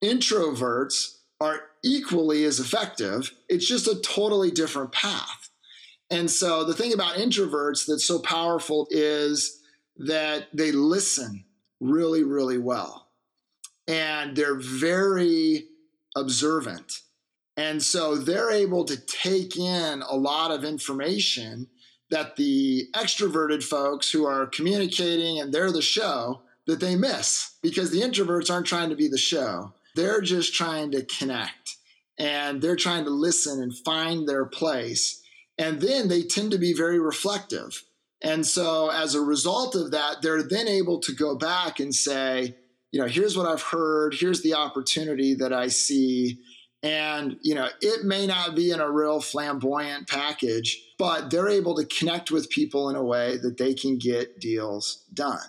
introverts 0.02 1.18
are 1.40 1.60
equally 1.84 2.44
as 2.44 2.60
effective. 2.60 3.32
It's 3.48 3.66
just 3.66 3.88
a 3.88 4.00
totally 4.00 4.50
different 4.50 4.92
path. 4.92 5.50
And 6.10 6.30
so 6.30 6.64
the 6.64 6.74
thing 6.74 6.92
about 6.92 7.16
introverts 7.16 7.86
that's 7.86 8.04
so 8.04 8.18
powerful 8.18 8.86
is 8.90 9.60
that 9.96 10.48
they 10.52 10.72
listen 10.72 11.44
really, 11.80 12.22
really 12.22 12.58
well. 12.58 13.08
And 13.88 14.36
they're 14.36 14.60
very 14.60 15.68
observant. 16.14 17.00
And 17.56 17.82
so 17.82 18.16
they're 18.16 18.50
able 18.50 18.84
to 18.84 18.96
take 18.96 19.56
in 19.56 20.02
a 20.02 20.14
lot 20.14 20.50
of 20.50 20.64
information 20.64 21.66
that 22.10 22.36
the 22.36 22.88
extroverted 22.94 23.62
folks 23.62 24.10
who 24.10 24.26
are 24.26 24.46
communicating 24.46 25.40
and 25.40 25.52
they're 25.52 25.72
the 25.72 25.82
show 25.82 26.42
that 26.66 26.80
they 26.80 26.96
miss 26.96 27.56
because 27.62 27.90
the 27.90 28.00
introverts 28.00 28.50
aren't 28.50 28.66
trying 28.66 28.90
to 28.90 28.96
be 28.96 29.08
the 29.08 29.18
show. 29.18 29.72
They're 29.94 30.20
just 30.20 30.54
trying 30.54 30.92
to 30.92 31.04
connect 31.04 31.76
and 32.18 32.62
they're 32.62 32.76
trying 32.76 33.04
to 33.04 33.10
listen 33.10 33.62
and 33.62 33.76
find 33.76 34.28
their 34.28 34.44
place. 34.44 35.22
And 35.58 35.80
then 35.80 36.08
they 36.08 36.22
tend 36.22 36.52
to 36.52 36.58
be 36.58 36.72
very 36.72 36.98
reflective. 36.98 37.84
And 38.22 38.46
so 38.46 38.90
as 38.90 39.14
a 39.14 39.20
result 39.20 39.74
of 39.74 39.90
that, 39.90 40.22
they're 40.22 40.42
then 40.42 40.68
able 40.68 41.00
to 41.00 41.12
go 41.12 41.36
back 41.36 41.80
and 41.80 41.94
say, 41.94 42.56
you 42.92 43.00
know, 43.00 43.06
here's 43.06 43.36
what 43.36 43.46
I've 43.46 43.62
heard, 43.62 44.14
here's 44.14 44.42
the 44.42 44.54
opportunity 44.54 45.34
that 45.34 45.52
I 45.52 45.68
see. 45.68 46.38
And, 46.82 47.36
you 47.42 47.54
know, 47.54 47.68
it 47.80 48.04
may 48.04 48.26
not 48.26 48.54
be 48.54 48.70
in 48.70 48.80
a 48.80 48.90
real 48.90 49.20
flamboyant 49.20 50.08
package, 50.08 50.80
but 50.98 51.30
they're 51.30 51.48
able 51.48 51.74
to 51.76 51.86
connect 51.86 52.30
with 52.30 52.50
people 52.50 52.90
in 52.90 52.96
a 52.96 53.04
way 53.04 53.38
that 53.38 53.56
they 53.56 53.74
can 53.74 53.98
get 53.98 54.40
deals 54.40 55.04
done. 55.14 55.40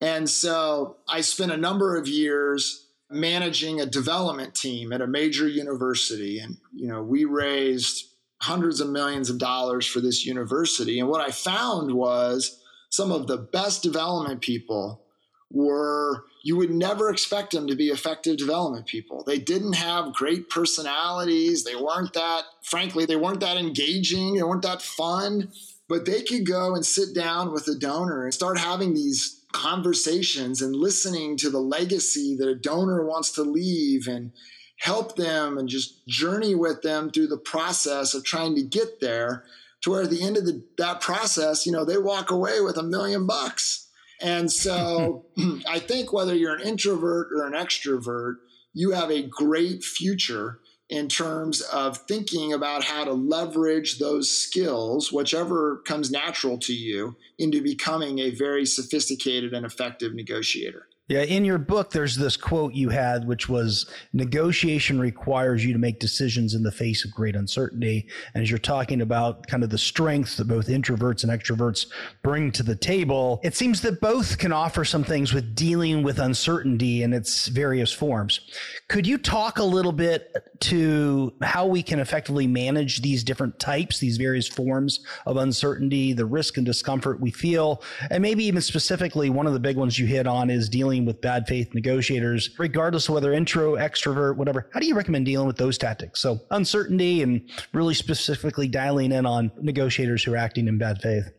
And 0.00 0.28
so 0.28 0.96
I 1.08 1.20
spent 1.22 1.52
a 1.52 1.56
number 1.56 1.96
of 1.96 2.06
years 2.06 2.86
managing 3.10 3.80
a 3.80 3.86
development 3.86 4.54
team 4.54 4.92
at 4.92 5.00
a 5.00 5.06
major 5.06 5.48
university. 5.48 6.38
And, 6.38 6.58
you 6.74 6.86
know, 6.86 7.02
we 7.02 7.24
raised 7.24 8.06
hundreds 8.40 8.80
of 8.80 8.90
millions 8.90 9.30
of 9.30 9.38
dollars 9.38 9.86
for 9.86 10.00
this 10.00 10.24
university. 10.24 11.00
And 11.00 11.08
what 11.08 11.20
I 11.20 11.30
found 11.30 11.92
was 11.92 12.62
some 12.90 13.10
of 13.10 13.26
the 13.26 13.36
best 13.38 13.82
development 13.82 14.40
people 14.40 15.02
were 15.50 16.24
you 16.44 16.56
would 16.56 16.70
never 16.70 17.10
expect 17.10 17.50
them 17.52 17.66
to 17.66 17.74
be 17.74 17.88
effective 17.88 18.36
development 18.36 18.86
people. 18.86 19.24
They 19.24 19.38
didn't 19.38 19.74
have 19.74 20.14
great 20.14 20.48
personalities. 20.48 21.64
They 21.64 21.74
weren't 21.74 22.12
that, 22.14 22.44
frankly, 22.62 23.06
they 23.06 23.16
weren't 23.16 23.40
that 23.40 23.56
engaging. 23.56 24.34
They 24.34 24.42
weren't 24.42 24.62
that 24.62 24.80
fun. 24.80 25.50
But 25.88 26.06
they 26.06 26.22
could 26.22 26.46
go 26.46 26.74
and 26.74 26.86
sit 26.86 27.14
down 27.14 27.52
with 27.52 27.66
a 27.66 27.74
donor 27.74 28.24
and 28.24 28.32
start 28.32 28.58
having 28.58 28.94
these 28.94 29.37
conversations 29.52 30.60
and 30.62 30.74
listening 30.74 31.36
to 31.38 31.50
the 31.50 31.60
legacy 31.60 32.36
that 32.36 32.48
a 32.48 32.54
donor 32.54 33.04
wants 33.04 33.32
to 33.32 33.42
leave 33.42 34.06
and 34.06 34.32
help 34.78 35.16
them 35.16 35.58
and 35.58 35.68
just 35.68 36.06
journey 36.06 36.54
with 36.54 36.82
them 36.82 37.10
through 37.10 37.26
the 37.26 37.38
process 37.38 38.14
of 38.14 38.24
trying 38.24 38.54
to 38.54 38.62
get 38.62 39.00
there 39.00 39.44
to 39.82 39.90
where 39.90 40.02
at 40.02 40.10
the 40.10 40.22
end 40.22 40.36
of 40.36 40.44
the, 40.44 40.64
that 40.76 41.00
process, 41.00 41.66
you 41.66 41.72
know, 41.72 41.84
they 41.84 41.98
walk 41.98 42.30
away 42.30 42.60
with 42.60 42.76
a 42.76 42.82
million 42.82 43.26
bucks. 43.26 43.88
And 44.20 44.50
so 44.50 45.26
I 45.68 45.78
think 45.78 46.12
whether 46.12 46.34
you're 46.34 46.56
an 46.56 46.66
introvert 46.66 47.28
or 47.32 47.46
an 47.46 47.52
extrovert, 47.52 48.36
you 48.72 48.92
have 48.92 49.10
a 49.10 49.22
great 49.22 49.82
future 49.82 50.60
in 50.88 51.08
terms 51.08 51.60
of 51.60 51.98
thinking 51.98 52.52
about 52.52 52.82
how 52.82 53.04
to 53.04 53.12
leverage 53.12 53.98
those 53.98 54.30
skills, 54.30 55.12
whichever 55.12 55.78
comes 55.86 56.10
natural 56.10 56.56
to 56.58 56.72
you, 56.72 57.16
into 57.38 57.62
becoming 57.62 58.18
a 58.20 58.30
very 58.30 58.64
sophisticated 58.64 59.52
and 59.52 59.66
effective 59.66 60.14
negotiator. 60.14 60.88
Yeah, 61.08 61.22
in 61.22 61.46
your 61.46 61.56
book, 61.56 61.90
there's 61.90 62.16
this 62.16 62.36
quote 62.36 62.74
you 62.74 62.90
had, 62.90 63.26
which 63.26 63.48
was 63.48 63.90
negotiation 64.12 65.00
requires 65.00 65.64
you 65.64 65.72
to 65.72 65.78
make 65.78 66.00
decisions 66.00 66.52
in 66.52 66.62
the 66.62 66.70
face 66.70 67.02
of 67.02 67.12
great 67.12 67.34
uncertainty. 67.34 68.06
And 68.34 68.42
as 68.42 68.50
you're 68.50 68.58
talking 68.58 69.00
about 69.00 69.46
kind 69.46 69.64
of 69.64 69.70
the 69.70 69.78
strengths 69.78 70.36
that 70.36 70.48
both 70.48 70.66
introverts 70.68 71.24
and 71.24 71.32
extroverts 71.32 71.86
bring 72.22 72.52
to 72.52 72.62
the 72.62 72.76
table, 72.76 73.40
it 73.42 73.56
seems 73.56 73.80
that 73.82 74.02
both 74.02 74.36
can 74.36 74.52
offer 74.52 74.84
some 74.84 75.02
things 75.02 75.32
with 75.32 75.54
dealing 75.54 76.02
with 76.02 76.18
uncertainty 76.18 77.02
in 77.02 77.14
its 77.14 77.48
various 77.48 77.90
forms. 77.90 78.40
Could 78.88 79.06
you 79.06 79.16
talk 79.16 79.58
a 79.58 79.64
little 79.64 79.92
bit 79.92 80.30
to 80.60 81.32
how 81.40 81.64
we 81.64 81.82
can 81.82 82.00
effectively 82.00 82.46
manage 82.46 83.00
these 83.00 83.24
different 83.24 83.58
types, 83.58 83.98
these 83.98 84.18
various 84.18 84.46
forms 84.46 85.00
of 85.24 85.38
uncertainty, 85.38 86.12
the 86.12 86.26
risk 86.26 86.58
and 86.58 86.66
discomfort 86.66 87.18
we 87.18 87.30
feel? 87.30 87.82
And 88.10 88.20
maybe 88.20 88.44
even 88.44 88.60
specifically, 88.60 89.30
one 89.30 89.46
of 89.46 89.54
the 89.54 89.60
big 89.60 89.78
ones 89.78 89.98
you 89.98 90.04
hit 90.04 90.26
on 90.26 90.50
is 90.50 90.68
dealing 90.68 90.97
dealing 90.98 91.06
with 91.06 91.20
bad 91.20 91.46
faith 91.46 91.74
negotiators, 91.74 92.50
regardless 92.58 93.08
of 93.08 93.14
whether 93.14 93.32
intro, 93.32 93.76
extrovert, 93.76 94.36
whatever. 94.36 94.68
How 94.72 94.80
do 94.80 94.86
you 94.86 94.96
recommend 94.96 95.26
dealing 95.26 95.46
with 95.46 95.56
those 95.56 95.78
tactics? 95.78 96.20
So 96.20 96.40
uncertainty 96.50 97.22
and 97.22 97.48
really 97.72 97.94
specifically 97.94 98.68
dialing 98.68 99.12
in 99.12 99.26
on 99.26 99.52
negotiators 99.60 100.24
who 100.24 100.34
are 100.34 100.36
acting 100.36 100.66
in 100.66 100.78
bad 100.78 101.00
faith. 101.00 101.30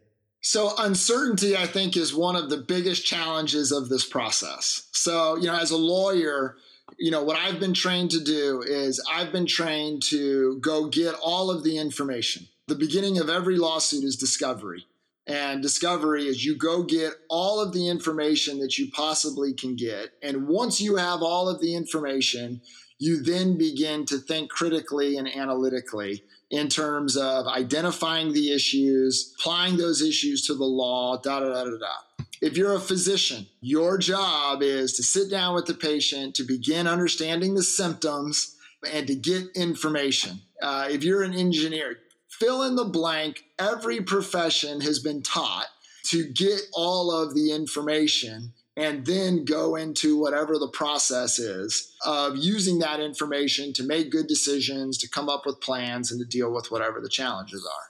So, 0.41 0.71
uncertainty, 0.77 1.57
I 1.57 1.65
think, 1.65 1.97
is 1.97 2.15
one 2.15 2.37
of 2.37 2.49
the 2.49 2.63
biggest 2.65 3.05
challenges 3.05 3.73
of 3.73 3.89
this 3.89 4.05
process. 4.05 4.87
So, 4.93 5.35
you 5.35 5.47
know, 5.47 5.55
as 5.59 5.71
a 5.71 5.77
lawyer, 5.77 6.55
you 6.97 7.11
know, 7.11 7.21
what 7.21 7.35
I've 7.37 7.59
been 7.59 7.73
trained 7.73 8.11
to 8.11 8.23
do 8.23 8.63
is 8.65 9.05
I've 9.11 9.33
been 9.33 9.45
trained 9.45 10.01
to 10.03 10.57
go 10.61 10.87
get 10.87 11.13
all 11.15 11.51
of 11.51 11.65
the 11.65 11.77
information. 11.77 12.47
The 12.67 12.75
beginning 12.75 13.17
of 13.17 13.29
every 13.29 13.57
lawsuit 13.57 14.05
is 14.05 14.15
discovery. 14.15 14.85
And 15.29 15.61
discovery 15.61 16.25
is 16.25 16.43
you 16.43 16.57
go 16.57 16.81
get 16.81 17.13
all 17.29 17.61
of 17.61 17.71
the 17.71 17.87
information 17.87 18.57
that 18.59 18.79
you 18.79 18.89
possibly 18.91 19.53
can 19.53 19.75
get. 19.75 20.09
And 20.23 20.47
once 20.47 20.81
you 20.81 20.95
have 20.95 21.21
all 21.21 21.47
of 21.47 21.61
the 21.61 21.75
information, 21.75 22.61
you 22.97 23.21
then 23.21 23.55
begin 23.55 24.05
to 24.07 24.17
think 24.17 24.49
critically 24.49 25.17
and 25.17 25.27
analytically 25.27 26.23
in 26.49 26.67
terms 26.67 27.15
of 27.15 27.45
identifying 27.45 28.33
the 28.33 28.51
issues, 28.51 29.35
applying 29.39 29.77
those 29.77 30.01
issues 30.01 30.47
to 30.47 30.55
the 30.55 30.65
law, 30.65 31.21
da 31.21 31.41
da 31.41 31.45
da 31.45 31.63
da 31.63 31.77
da. 31.77 32.25
If 32.41 32.57
you're 32.57 32.73
a 32.73 32.79
physician, 32.79 33.45
your 33.61 33.99
job 33.99 34.63
is 34.63 34.93
to 34.93 35.03
sit 35.03 35.29
down 35.29 35.53
with 35.53 35.67
the 35.67 35.75
patient 35.75 36.33
to 36.35 36.43
begin 36.43 36.87
understanding 36.87 37.53
the 37.53 37.63
symptoms 37.63 38.55
and 38.91 39.05
to 39.05 39.13
get 39.13 39.43
information. 39.55 40.39
Uh, 40.59 40.87
if 40.89 41.03
you're 41.03 41.21
an 41.21 41.35
engineer, 41.35 41.97
fill 42.39 42.63
in 42.63 42.75
the 42.75 42.85
blank. 42.85 43.43
Every 43.59 44.01
profession 44.01 44.81
has 44.81 44.99
been 44.99 45.21
taught 45.21 45.67
to 46.05 46.25
get 46.25 46.61
all 46.73 47.11
of 47.11 47.35
the 47.35 47.51
information 47.51 48.53
and 48.77 49.05
then 49.05 49.43
go 49.43 49.75
into 49.75 50.17
whatever 50.17 50.57
the 50.57 50.69
process 50.69 51.37
is 51.37 51.93
of 52.05 52.37
using 52.37 52.79
that 52.79 53.01
information 53.01 53.73
to 53.73 53.83
make 53.83 54.09
good 54.09 54.27
decisions, 54.27 54.97
to 54.99 55.09
come 55.09 55.27
up 55.27 55.45
with 55.45 55.59
plans, 55.59 56.11
and 56.11 56.19
to 56.19 56.25
deal 56.25 56.53
with 56.53 56.71
whatever 56.71 57.01
the 57.01 57.09
challenges 57.09 57.65
are. 57.65 57.89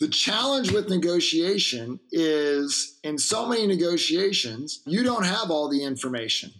The 0.00 0.08
challenge 0.08 0.72
with 0.72 0.88
negotiation 0.88 2.00
is 2.10 2.98
in 3.04 3.18
so 3.18 3.46
many 3.46 3.66
negotiations, 3.66 4.80
you 4.86 5.02
don't 5.02 5.26
have 5.26 5.50
all 5.50 5.68
the 5.68 5.84
information. 5.84 6.50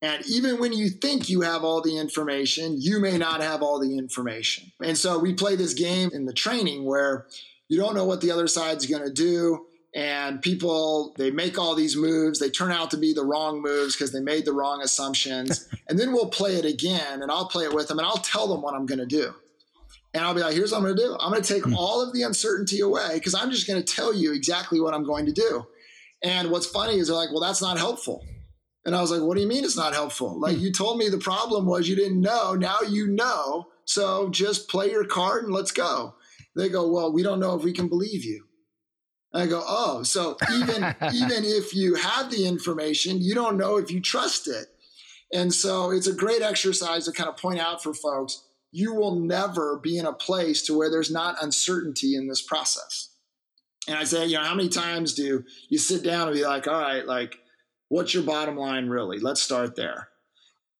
And 0.00 0.24
even 0.26 0.60
when 0.60 0.72
you 0.72 0.90
think 0.90 1.28
you 1.28 1.40
have 1.40 1.64
all 1.64 1.80
the 1.80 1.98
information, 1.98 2.76
you 2.80 3.00
may 3.00 3.18
not 3.18 3.40
have 3.40 3.62
all 3.62 3.80
the 3.80 3.98
information. 3.98 4.70
And 4.82 4.96
so 4.96 5.18
we 5.18 5.34
play 5.34 5.56
this 5.56 5.74
game 5.74 6.10
in 6.12 6.24
the 6.24 6.32
training 6.32 6.84
where 6.84 7.26
you 7.68 7.78
don't 7.78 7.94
know 7.94 8.04
what 8.04 8.20
the 8.20 8.30
other 8.30 8.46
side's 8.46 8.86
going 8.86 9.04
to 9.04 9.12
do. 9.12 9.66
and 9.94 10.42
people 10.42 11.14
they 11.16 11.30
make 11.30 11.58
all 11.58 11.74
these 11.74 11.96
moves 11.96 12.38
they 12.38 12.50
turn 12.50 12.70
out 12.70 12.90
to 12.90 12.98
be 12.98 13.14
the 13.14 13.24
wrong 13.24 13.62
moves 13.62 13.96
because 13.96 14.12
they 14.12 14.20
made 14.20 14.44
the 14.44 14.52
wrong 14.52 14.82
assumptions 14.82 15.66
and 15.88 15.98
then 15.98 16.12
we'll 16.12 16.28
play 16.28 16.56
it 16.56 16.66
again 16.66 17.22
and 17.22 17.32
i'll 17.32 17.48
play 17.48 17.64
it 17.64 17.72
with 17.72 17.88
them 17.88 17.98
and 17.98 18.06
i'll 18.06 18.18
tell 18.18 18.46
them 18.46 18.60
what 18.60 18.74
i'm 18.74 18.84
going 18.84 18.98
to 18.98 19.06
do 19.06 19.32
and 20.12 20.22
i'll 20.22 20.34
be 20.34 20.42
like 20.42 20.52
here's 20.52 20.72
what 20.72 20.78
i'm 20.78 20.84
going 20.84 20.94
to 20.94 21.02
do 21.02 21.16
i'm 21.18 21.32
going 21.32 21.42
to 21.42 21.54
take 21.54 21.62
mm. 21.62 21.74
all 21.74 22.02
of 22.02 22.12
the 22.12 22.22
uncertainty 22.22 22.80
away 22.80 23.12
because 23.14 23.34
i'm 23.34 23.50
just 23.50 23.66
going 23.66 23.82
to 23.82 23.94
tell 23.94 24.12
you 24.14 24.34
exactly 24.34 24.78
what 24.78 24.92
i'm 24.92 25.04
going 25.04 25.24
to 25.24 25.32
do 25.32 25.66
and 26.22 26.50
what's 26.50 26.66
funny 26.66 26.98
is 26.98 27.08
they're 27.08 27.16
like 27.16 27.30
well 27.30 27.40
that's 27.40 27.62
not 27.62 27.78
helpful 27.78 28.22
and 28.88 28.96
i 28.96 29.00
was 29.00 29.10
like 29.10 29.20
what 29.20 29.36
do 29.36 29.42
you 29.42 29.46
mean 29.46 29.64
it's 29.64 29.76
not 29.76 29.92
helpful 29.92 30.40
like 30.40 30.56
mm. 30.56 30.60
you 30.60 30.72
told 30.72 30.98
me 30.98 31.08
the 31.08 31.18
problem 31.18 31.66
was 31.66 31.88
you 31.88 31.94
didn't 31.94 32.20
know 32.20 32.54
now 32.54 32.78
you 32.88 33.06
know 33.06 33.68
so 33.84 34.28
just 34.30 34.68
play 34.68 34.90
your 34.90 35.04
card 35.04 35.44
and 35.44 35.52
let's 35.52 35.70
go 35.70 36.14
they 36.56 36.68
go 36.68 36.90
well 36.90 37.12
we 37.12 37.22
don't 37.22 37.38
know 37.38 37.54
if 37.54 37.62
we 37.62 37.72
can 37.72 37.88
believe 37.88 38.24
you 38.24 38.44
I 39.34 39.46
go, 39.46 39.62
oh, 39.66 40.02
so 40.04 40.38
even 40.54 40.82
even 41.14 41.44
if 41.44 41.74
you 41.74 41.96
have 41.96 42.30
the 42.30 42.46
information, 42.46 43.20
you 43.20 43.34
don't 43.34 43.58
know 43.58 43.76
if 43.76 43.90
you 43.90 44.00
trust 44.00 44.48
it. 44.48 44.68
And 45.32 45.52
so 45.52 45.90
it's 45.90 46.06
a 46.06 46.14
great 46.14 46.40
exercise 46.40 47.04
to 47.04 47.12
kind 47.12 47.28
of 47.28 47.36
point 47.36 47.60
out 47.60 47.82
for 47.82 47.92
folks, 47.92 48.42
you 48.70 48.94
will 48.94 49.16
never 49.16 49.78
be 49.78 49.98
in 49.98 50.06
a 50.06 50.12
place 50.12 50.62
to 50.62 50.76
where 50.76 50.90
there's 50.90 51.10
not 51.10 51.42
uncertainty 51.42 52.14
in 52.14 52.28
this 52.28 52.40
process. 52.40 53.10
And 53.86 53.96
I 53.96 54.04
say, 54.04 54.26
you 54.26 54.36
know, 54.36 54.44
how 54.44 54.54
many 54.54 54.68
times 54.68 55.14
do 55.14 55.44
you 55.68 55.78
sit 55.78 56.02
down 56.02 56.28
and 56.28 56.36
be 56.36 56.44
like, 56.44 56.66
all 56.66 56.80
right, 56.80 57.06
like, 57.06 57.38
what's 57.88 58.14
your 58.14 58.22
bottom 58.22 58.56
line 58.56 58.88
really? 58.88 59.18
Let's 59.18 59.42
start 59.42 59.76
there. 59.76 60.08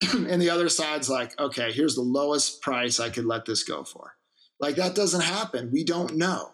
and 0.12 0.40
the 0.40 0.50
other 0.50 0.68
side's 0.68 1.08
like, 1.08 1.38
okay, 1.40 1.72
here's 1.72 1.94
the 1.94 2.02
lowest 2.02 2.62
price 2.62 3.00
I 3.00 3.10
could 3.10 3.24
let 3.24 3.44
this 3.44 3.64
go 3.64 3.84
for. 3.84 4.14
Like 4.60 4.76
that 4.76 4.94
doesn't 4.94 5.22
happen. 5.22 5.70
We 5.72 5.84
don't 5.84 6.16
know. 6.16 6.52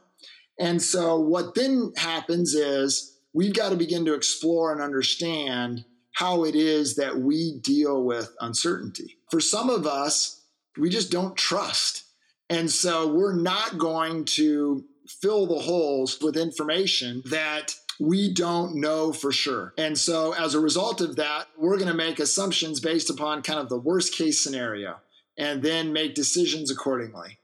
And 0.59 0.81
so 0.81 1.19
what 1.19 1.55
then 1.55 1.93
happens 1.97 2.55
is 2.55 3.19
we've 3.33 3.55
got 3.55 3.71
to 3.71 3.77
begin 3.77 4.05
to 4.07 4.15
explore 4.15 4.73
and 4.73 4.81
understand 4.81 5.85
how 6.13 6.45
it 6.45 6.55
is 6.55 6.97
that 6.97 7.19
we 7.19 7.59
deal 7.59 8.05
with 8.05 8.35
uncertainty. 8.41 9.19
For 9.31 9.41
some 9.41 9.69
of 9.69 9.87
us, 9.87 10.43
we 10.79 10.89
just 10.89 11.11
don't 11.11 11.37
trust. 11.37 12.05
And 12.49 12.71
so 12.71 13.13
we're 13.13 13.35
not 13.35 13.79
going 13.79 14.25
to 14.27 14.85
fill 15.09 15.47
the 15.47 15.59
holes 15.59 16.21
with 16.21 16.37
information 16.37 17.23
that 17.27 17.75
we 18.01 18.33
don't 18.33 18.77
know 18.77 19.13
for 19.13 19.33
sure. 19.33 19.73
And 19.79 19.97
so 19.99 20.33
as 20.33 20.55
a 20.55 20.61
result 20.61 21.01
of 21.01 21.17
that, 21.17 21.47
we're 21.57 21.77
going 21.77 21.89
to 21.89 21.95
make 21.95 22.19
assumptions 22.19 22.81
based 22.81 23.11
upon 23.11 23.43
kind 23.43 23.61
of 23.61 23.69
the 23.69 23.79
worst 23.79 24.15
case 24.15 24.43
scenario 24.43 24.97
and 25.39 25.63
then 25.63 25.93
make 25.93 26.15
decisions 26.15 26.71
accordingly. 26.71 27.39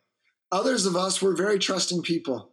Others 0.53 0.87
of 0.87 0.97
us, 0.97 1.23
we're 1.23 1.37
very 1.37 1.59
trusting 1.59 2.03
people. 2.03 2.51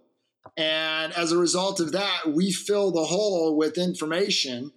And 0.55 1.13
as 1.13 1.31
a 1.31 1.37
result 1.37 1.79
of 1.79 1.91
that, 1.91 2.33
we 2.33 2.51
fill 2.51 2.91
the 2.91 3.05
hole 3.05 3.57
with 3.57 3.77
information. 3.77 4.71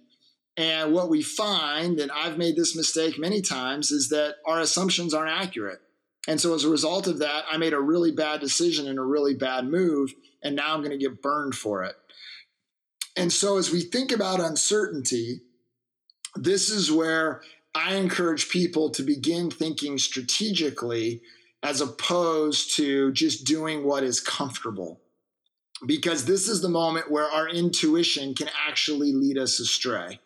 And 0.57 0.93
what 0.93 1.09
we 1.09 1.21
find, 1.21 1.99
and 1.99 2.11
I've 2.11 2.37
made 2.37 2.55
this 2.55 2.75
mistake 2.75 3.17
many 3.17 3.41
times, 3.41 3.91
is 3.91 4.09
that 4.09 4.35
our 4.45 4.59
assumptions 4.59 5.13
aren't 5.13 5.31
accurate. 5.31 5.79
And 6.27 6.39
so 6.39 6.53
as 6.53 6.63
a 6.63 6.69
result 6.69 7.07
of 7.07 7.19
that, 7.19 7.45
I 7.51 7.57
made 7.57 7.73
a 7.73 7.79
really 7.79 8.11
bad 8.11 8.41
decision 8.41 8.87
and 8.87 8.99
a 8.99 9.03
really 9.03 9.33
bad 9.33 9.65
move. 9.65 10.13
And 10.43 10.55
now 10.55 10.73
I'm 10.73 10.81
going 10.81 10.91
to 10.91 10.97
get 10.97 11.21
burned 11.21 11.55
for 11.55 11.83
it. 11.83 11.95
And 13.15 13.31
so 13.31 13.57
as 13.57 13.71
we 13.71 13.81
think 13.81 14.11
about 14.11 14.39
uncertainty, 14.39 15.41
this 16.35 16.69
is 16.69 16.91
where 16.91 17.41
I 17.75 17.95
encourage 17.95 18.49
people 18.49 18.89
to 18.91 19.03
begin 19.03 19.49
thinking 19.51 19.97
strategically 19.97 21.21
as 21.63 21.81
opposed 21.81 22.75
to 22.75 23.11
just 23.11 23.45
doing 23.45 23.85
what 23.85 24.03
is 24.03 24.19
comfortable 24.19 25.01
because 25.85 26.25
this 26.25 26.47
is 26.47 26.61
the 26.61 26.69
moment 26.69 27.11
where 27.11 27.29
our 27.29 27.49
intuition 27.49 28.33
can 28.33 28.49
actually 28.67 29.13
lead 29.13 29.37
us 29.37 29.59
astray. 29.59 30.19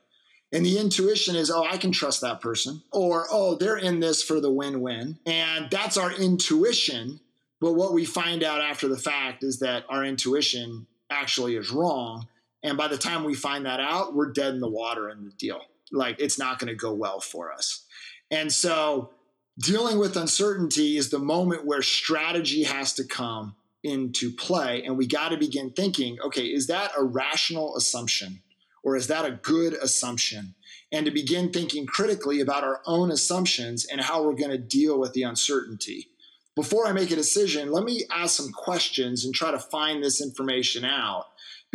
And 0.51 0.65
the 0.65 0.77
intuition 0.77 1.35
is, 1.35 1.49
oh, 1.49 1.63
I 1.63 1.77
can 1.77 1.91
trust 1.91 2.21
that 2.21 2.39
person, 2.39 2.81
or 2.91 3.25
oh, 3.31 3.55
they're 3.55 3.77
in 3.77 3.99
this 3.99 4.23
for 4.23 4.39
the 4.39 4.51
win 4.51 4.81
win. 4.81 5.17
And 5.25 5.69
that's 5.69 5.97
our 5.97 6.13
intuition. 6.13 7.19
But 7.59 7.73
what 7.73 7.93
we 7.93 8.05
find 8.05 8.43
out 8.43 8.61
after 8.61 8.87
the 8.87 8.97
fact 8.97 9.43
is 9.43 9.59
that 9.59 9.85
our 9.89 10.05
intuition 10.05 10.87
actually 11.09 11.55
is 11.55 11.71
wrong. 11.71 12.27
And 12.65 12.79
by 12.79 12.87
the 12.87 12.97
time 12.97 13.23
we 13.23 13.35
find 13.35 13.67
that 13.67 13.79
out, 13.79 14.15
we're 14.15 14.31
dead 14.31 14.55
in 14.55 14.59
the 14.59 14.67
water 14.67 15.07
in 15.11 15.23
the 15.23 15.29
deal. 15.29 15.61
Like 15.91 16.19
it's 16.19 16.39
not 16.39 16.57
going 16.57 16.69
to 16.69 16.75
go 16.75 16.93
well 16.93 17.19
for 17.19 17.53
us. 17.53 17.85
And 18.31 18.51
so 18.51 19.11
dealing 19.59 19.99
with 19.99 20.17
uncertainty 20.17 20.97
is 20.97 21.11
the 21.11 21.19
moment 21.19 21.67
where 21.67 21.83
strategy 21.83 22.63
has 22.63 22.93
to 22.95 23.03
come 23.03 23.55
into 23.83 24.31
play. 24.31 24.83
And 24.83 24.97
we 24.97 25.05
got 25.05 25.29
to 25.29 25.37
begin 25.37 25.73
thinking 25.73 26.17
okay, 26.21 26.45
is 26.45 26.65
that 26.67 26.91
a 26.97 27.03
rational 27.03 27.77
assumption 27.77 28.41
or 28.83 28.95
is 28.95 29.05
that 29.07 29.25
a 29.25 29.39
good 29.43 29.73
assumption? 29.73 30.55
And 30.91 31.05
to 31.05 31.11
begin 31.11 31.51
thinking 31.51 31.85
critically 31.85 32.41
about 32.41 32.63
our 32.63 32.81
own 32.87 33.11
assumptions 33.11 33.85
and 33.85 34.01
how 34.01 34.23
we're 34.23 34.33
going 34.33 34.49
to 34.49 34.57
deal 34.57 34.99
with 34.99 35.13
the 35.13 35.23
uncertainty. 35.23 36.07
Before 36.55 36.87
I 36.87 36.93
make 36.93 37.11
a 37.11 37.15
decision, 37.15 37.71
let 37.71 37.83
me 37.83 38.05
ask 38.11 38.37
some 38.37 38.51
questions 38.51 39.23
and 39.23 39.35
try 39.35 39.51
to 39.51 39.59
find 39.59 40.03
this 40.03 40.19
information 40.19 40.83
out 40.83 41.25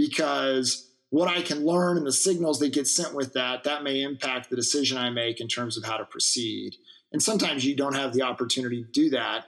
because 0.00 0.88
what 1.10 1.28
I 1.28 1.42
can 1.42 1.66
learn 1.66 1.98
and 1.98 2.06
the 2.06 2.12
signals 2.12 2.58
that 2.60 2.72
get 2.72 2.86
sent 2.86 3.14
with 3.14 3.34
that, 3.34 3.64
that 3.64 3.82
may 3.82 4.00
impact 4.00 4.48
the 4.48 4.56
decision 4.56 4.96
I 4.96 5.10
make 5.10 5.42
in 5.42 5.46
terms 5.46 5.76
of 5.76 5.84
how 5.84 5.98
to 5.98 6.06
proceed. 6.06 6.76
And 7.12 7.22
sometimes 7.22 7.66
you 7.66 7.76
don't 7.76 7.94
have 7.94 8.14
the 8.14 8.22
opportunity 8.22 8.82
to 8.82 8.90
do 8.90 9.10
that 9.10 9.44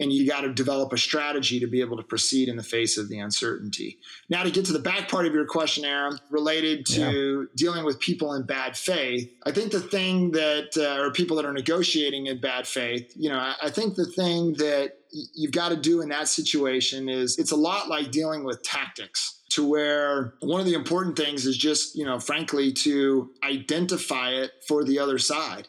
and 0.00 0.12
you 0.12 0.26
got 0.26 0.42
to 0.42 0.52
develop 0.52 0.92
a 0.92 0.98
strategy 0.98 1.58
to 1.60 1.66
be 1.66 1.80
able 1.80 1.96
to 1.96 2.02
proceed 2.02 2.48
in 2.48 2.56
the 2.56 2.62
face 2.62 2.96
of 2.96 3.08
the 3.08 3.18
uncertainty. 3.18 3.98
Now, 4.28 4.42
to 4.42 4.50
get 4.50 4.64
to 4.66 4.72
the 4.72 4.78
back 4.78 5.08
part 5.08 5.26
of 5.26 5.34
your 5.34 5.46
question, 5.46 5.84
Aaron, 5.84 6.18
related 6.30 6.86
to 6.86 7.40
yeah. 7.40 7.46
dealing 7.56 7.84
with 7.84 7.98
people 7.98 8.34
in 8.34 8.44
bad 8.44 8.76
faith, 8.76 9.30
I 9.44 9.50
think 9.50 9.72
the 9.72 9.80
thing 9.80 10.32
that, 10.32 10.76
uh, 10.76 11.02
or 11.02 11.12
people 11.12 11.36
that 11.36 11.46
are 11.46 11.52
negotiating 11.52 12.26
in 12.26 12.40
bad 12.40 12.66
faith, 12.66 13.12
you 13.16 13.28
know, 13.28 13.38
I, 13.38 13.54
I 13.64 13.70
think 13.70 13.96
the 13.96 14.06
thing 14.06 14.54
that 14.54 14.92
you've 15.34 15.52
got 15.52 15.70
to 15.70 15.76
do 15.76 16.00
in 16.00 16.10
that 16.10 16.28
situation 16.28 17.08
is 17.08 17.38
it's 17.38 17.50
a 17.50 17.56
lot 17.56 17.88
like 17.88 18.10
dealing 18.10 18.44
with 18.44 18.62
tactics 18.62 19.40
to 19.50 19.66
where 19.66 20.34
one 20.40 20.60
of 20.60 20.66
the 20.66 20.74
important 20.74 21.16
things 21.16 21.46
is 21.46 21.56
just, 21.56 21.96
you 21.96 22.04
know, 22.04 22.20
frankly, 22.20 22.72
to 22.72 23.30
identify 23.42 24.30
it 24.30 24.52
for 24.66 24.84
the 24.84 24.98
other 24.98 25.18
side 25.18 25.66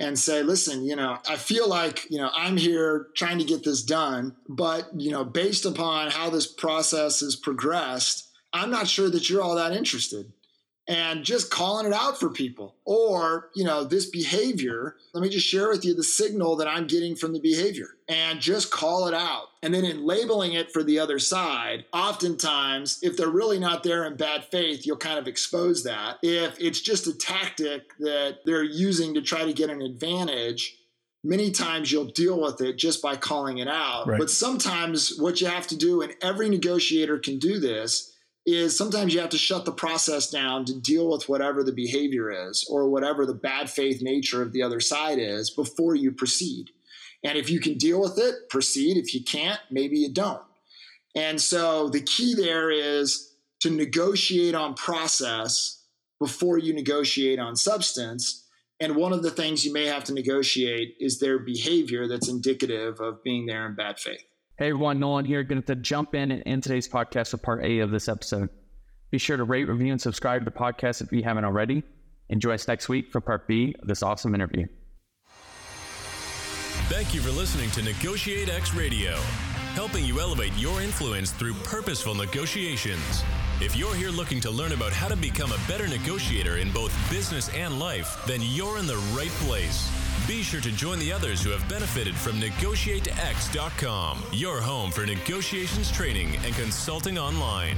and 0.00 0.18
say, 0.18 0.42
listen, 0.42 0.82
you 0.82 0.96
know, 0.96 1.18
I 1.28 1.36
feel 1.36 1.68
like, 1.68 2.10
you 2.10 2.18
know, 2.18 2.30
I'm 2.34 2.56
here 2.56 3.08
trying 3.14 3.38
to 3.38 3.44
get 3.44 3.62
this 3.62 3.82
done, 3.82 4.34
but, 4.48 4.88
you 4.96 5.10
know, 5.10 5.24
based 5.24 5.66
upon 5.66 6.10
how 6.10 6.30
this 6.30 6.46
process 6.46 7.20
has 7.20 7.36
progressed, 7.36 8.28
I'm 8.52 8.70
not 8.70 8.88
sure 8.88 9.10
that 9.10 9.28
you're 9.28 9.42
all 9.42 9.54
that 9.56 9.76
interested 9.76 10.32
and 10.88 11.24
just 11.24 11.50
calling 11.50 11.86
it 11.86 11.92
out 11.92 12.18
for 12.18 12.30
people. 12.30 12.74
Or 12.84 13.50
you 13.54 13.64
know 13.64 13.84
this 13.84 14.06
behavior 14.06 14.96
let 15.14 15.22
me 15.22 15.28
just 15.28 15.46
share 15.46 15.68
with 15.68 15.84
you 15.84 15.94
the 15.94 16.04
signal 16.04 16.56
that 16.56 16.68
i'm 16.68 16.86
getting 16.86 17.16
from 17.16 17.32
the 17.32 17.40
behavior 17.40 17.88
and 18.08 18.40
just 18.40 18.70
call 18.70 19.06
it 19.06 19.14
out. 19.14 19.46
And 19.62 19.72
then 19.74 19.84
in 19.84 20.04
labeling 20.04 20.54
it 20.54 20.72
for 20.72 20.82
the 20.82 20.98
other 20.98 21.18
side 21.18 21.84
oftentimes 21.92 22.98
if 23.02 23.16
they're 23.16 23.28
really 23.28 23.58
not 23.58 23.82
there 23.82 24.04
in 24.04 24.16
bad 24.16 24.44
faith 24.44 24.86
you'll 24.86 24.96
kind 24.96 25.18
of 25.18 25.28
expose 25.28 25.84
that. 25.84 26.18
If 26.22 26.58
it's 26.60 26.80
just 26.80 27.06
a 27.06 27.16
tactic 27.16 27.96
that 27.98 28.38
they're 28.44 28.64
using 28.64 29.14
to 29.14 29.22
try 29.22 29.44
to 29.44 29.52
get 29.52 29.70
an 29.70 29.82
advantage 29.82 30.76
many 31.22 31.50
times 31.50 31.92
you'll 31.92 32.06
deal 32.06 32.40
with 32.40 32.60
it 32.60 32.78
just 32.78 33.02
by 33.02 33.14
calling 33.14 33.58
it 33.58 33.68
out. 33.68 34.06
Right. 34.06 34.18
but 34.18 34.30
sometimes 34.30 35.18
what 35.18 35.40
you 35.40 35.46
have 35.46 35.66
to 35.68 35.76
do 35.76 36.02
and 36.02 36.14
every 36.22 36.48
negotiator 36.48 37.18
can 37.18 37.38
do 37.38 37.60
this 37.60 38.09
is 38.46 38.76
sometimes 38.76 39.12
you 39.12 39.20
have 39.20 39.30
to 39.30 39.38
shut 39.38 39.64
the 39.64 39.72
process 39.72 40.30
down 40.30 40.64
to 40.64 40.80
deal 40.80 41.10
with 41.10 41.28
whatever 41.28 41.62
the 41.62 41.72
behavior 41.72 42.48
is 42.48 42.66
or 42.70 42.88
whatever 42.88 43.26
the 43.26 43.34
bad 43.34 43.68
faith 43.68 44.02
nature 44.02 44.42
of 44.42 44.52
the 44.52 44.62
other 44.62 44.80
side 44.80 45.18
is 45.18 45.50
before 45.50 45.94
you 45.94 46.10
proceed. 46.10 46.70
And 47.22 47.36
if 47.36 47.50
you 47.50 47.60
can 47.60 47.74
deal 47.74 48.00
with 48.00 48.18
it, 48.18 48.48
proceed. 48.48 48.96
If 48.96 49.14
you 49.14 49.22
can't, 49.22 49.60
maybe 49.70 49.98
you 49.98 50.12
don't. 50.12 50.42
And 51.14 51.40
so 51.40 51.88
the 51.88 52.00
key 52.00 52.34
there 52.34 52.70
is 52.70 53.34
to 53.60 53.70
negotiate 53.70 54.54
on 54.54 54.74
process 54.74 55.84
before 56.18 56.58
you 56.58 56.72
negotiate 56.72 57.38
on 57.38 57.56
substance. 57.56 58.46
And 58.78 58.96
one 58.96 59.12
of 59.12 59.22
the 59.22 59.30
things 59.30 59.66
you 59.66 59.72
may 59.72 59.86
have 59.86 60.04
to 60.04 60.14
negotiate 60.14 60.96
is 60.98 61.18
their 61.18 61.38
behavior 61.38 62.08
that's 62.08 62.28
indicative 62.28 63.00
of 63.00 63.22
being 63.22 63.44
there 63.46 63.66
in 63.66 63.74
bad 63.74 63.98
faith. 63.98 64.24
Hey 64.60 64.68
everyone, 64.68 65.00
Nolan 65.00 65.24
here. 65.24 65.42
Going 65.42 65.62
to 65.62 65.74
jump 65.74 66.14
in 66.14 66.30
and 66.30 66.42
end 66.44 66.62
today's 66.62 66.86
podcast 66.86 67.32
with 67.32 67.40
part 67.40 67.64
A 67.64 67.78
of 67.78 67.90
this 67.90 68.10
episode. 68.10 68.50
Be 69.10 69.16
sure 69.16 69.38
to 69.38 69.44
rate, 69.44 69.66
review, 69.66 69.90
and 69.90 69.98
subscribe 69.98 70.42
to 70.42 70.44
the 70.44 70.50
podcast 70.50 71.00
if 71.00 71.10
you 71.12 71.22
haven't 71.22 71.46
already. 71.46 71.82
Enjoy 72.28 72.52
us 72.52 72.68
next 72.68 72.90
week 72.90 73.10
for 73.10 73.22
part 73.22 73.48
B 73.48 73.74
of 73.80 73.88
this 73.88 74.02
awesome 74.02 74.34
interview. 74.34 74.66
Thank 76.90 77.14
you 77.14 77.22
for 77.22 77.30
listening 77.30 77.70
to 77.70 77.80
NegotiateX 77.80 78.76
Radio, 78.76 79.12
helping 79.72 80.04
you 80.04 80.20
elevate 80.20 80.52
your 80.58 80.82
influence 80.82 81.30
through 81.30 81.54
purposeful 81.64 82.14
negotiations. 82.14 83.24
If 83.62 83.76
you're 83.76 83.94
here 83.94 84.10
looking 84.10 84.42
to 84.42 84.50
learn 84.50 84.72
about 84.72 84.92
how 84.92 85.08
to 85.08 85.16
become 85.16 85.52
a 85.52 85.68
better 85.68 85.88
negotiator 85.88 86.58
in 86.58 86.70
both 86.70 86.92
business 87.10 87.48
and 87.54 87.78
life, 87.78 88.22
then 88.26 88.40
you're 88.42 88.76
in 88.76 88.86
the 88.86 89.02
right 89.16 89.32
place. 89.46 89.90
Be 90.26 90.42
sure 90.42 90.60
to 90.60 90.70
join 90.72 90.98
the 90.98 91.12
others 91.12 91.42
who 91.42 91.50
have 91.50 91.66
benefited 91.68 92.14
from 92.14 92.40
NegotiateX.com, 92.40 94.22
your 94.32 94.60
home 94.60 94.90
for 94.90 95.04
negotiations 95.04 95.90
training 95.90 96.36
and 96.44 96.54
consulting 96.54 97.18
online. 97.18 97.76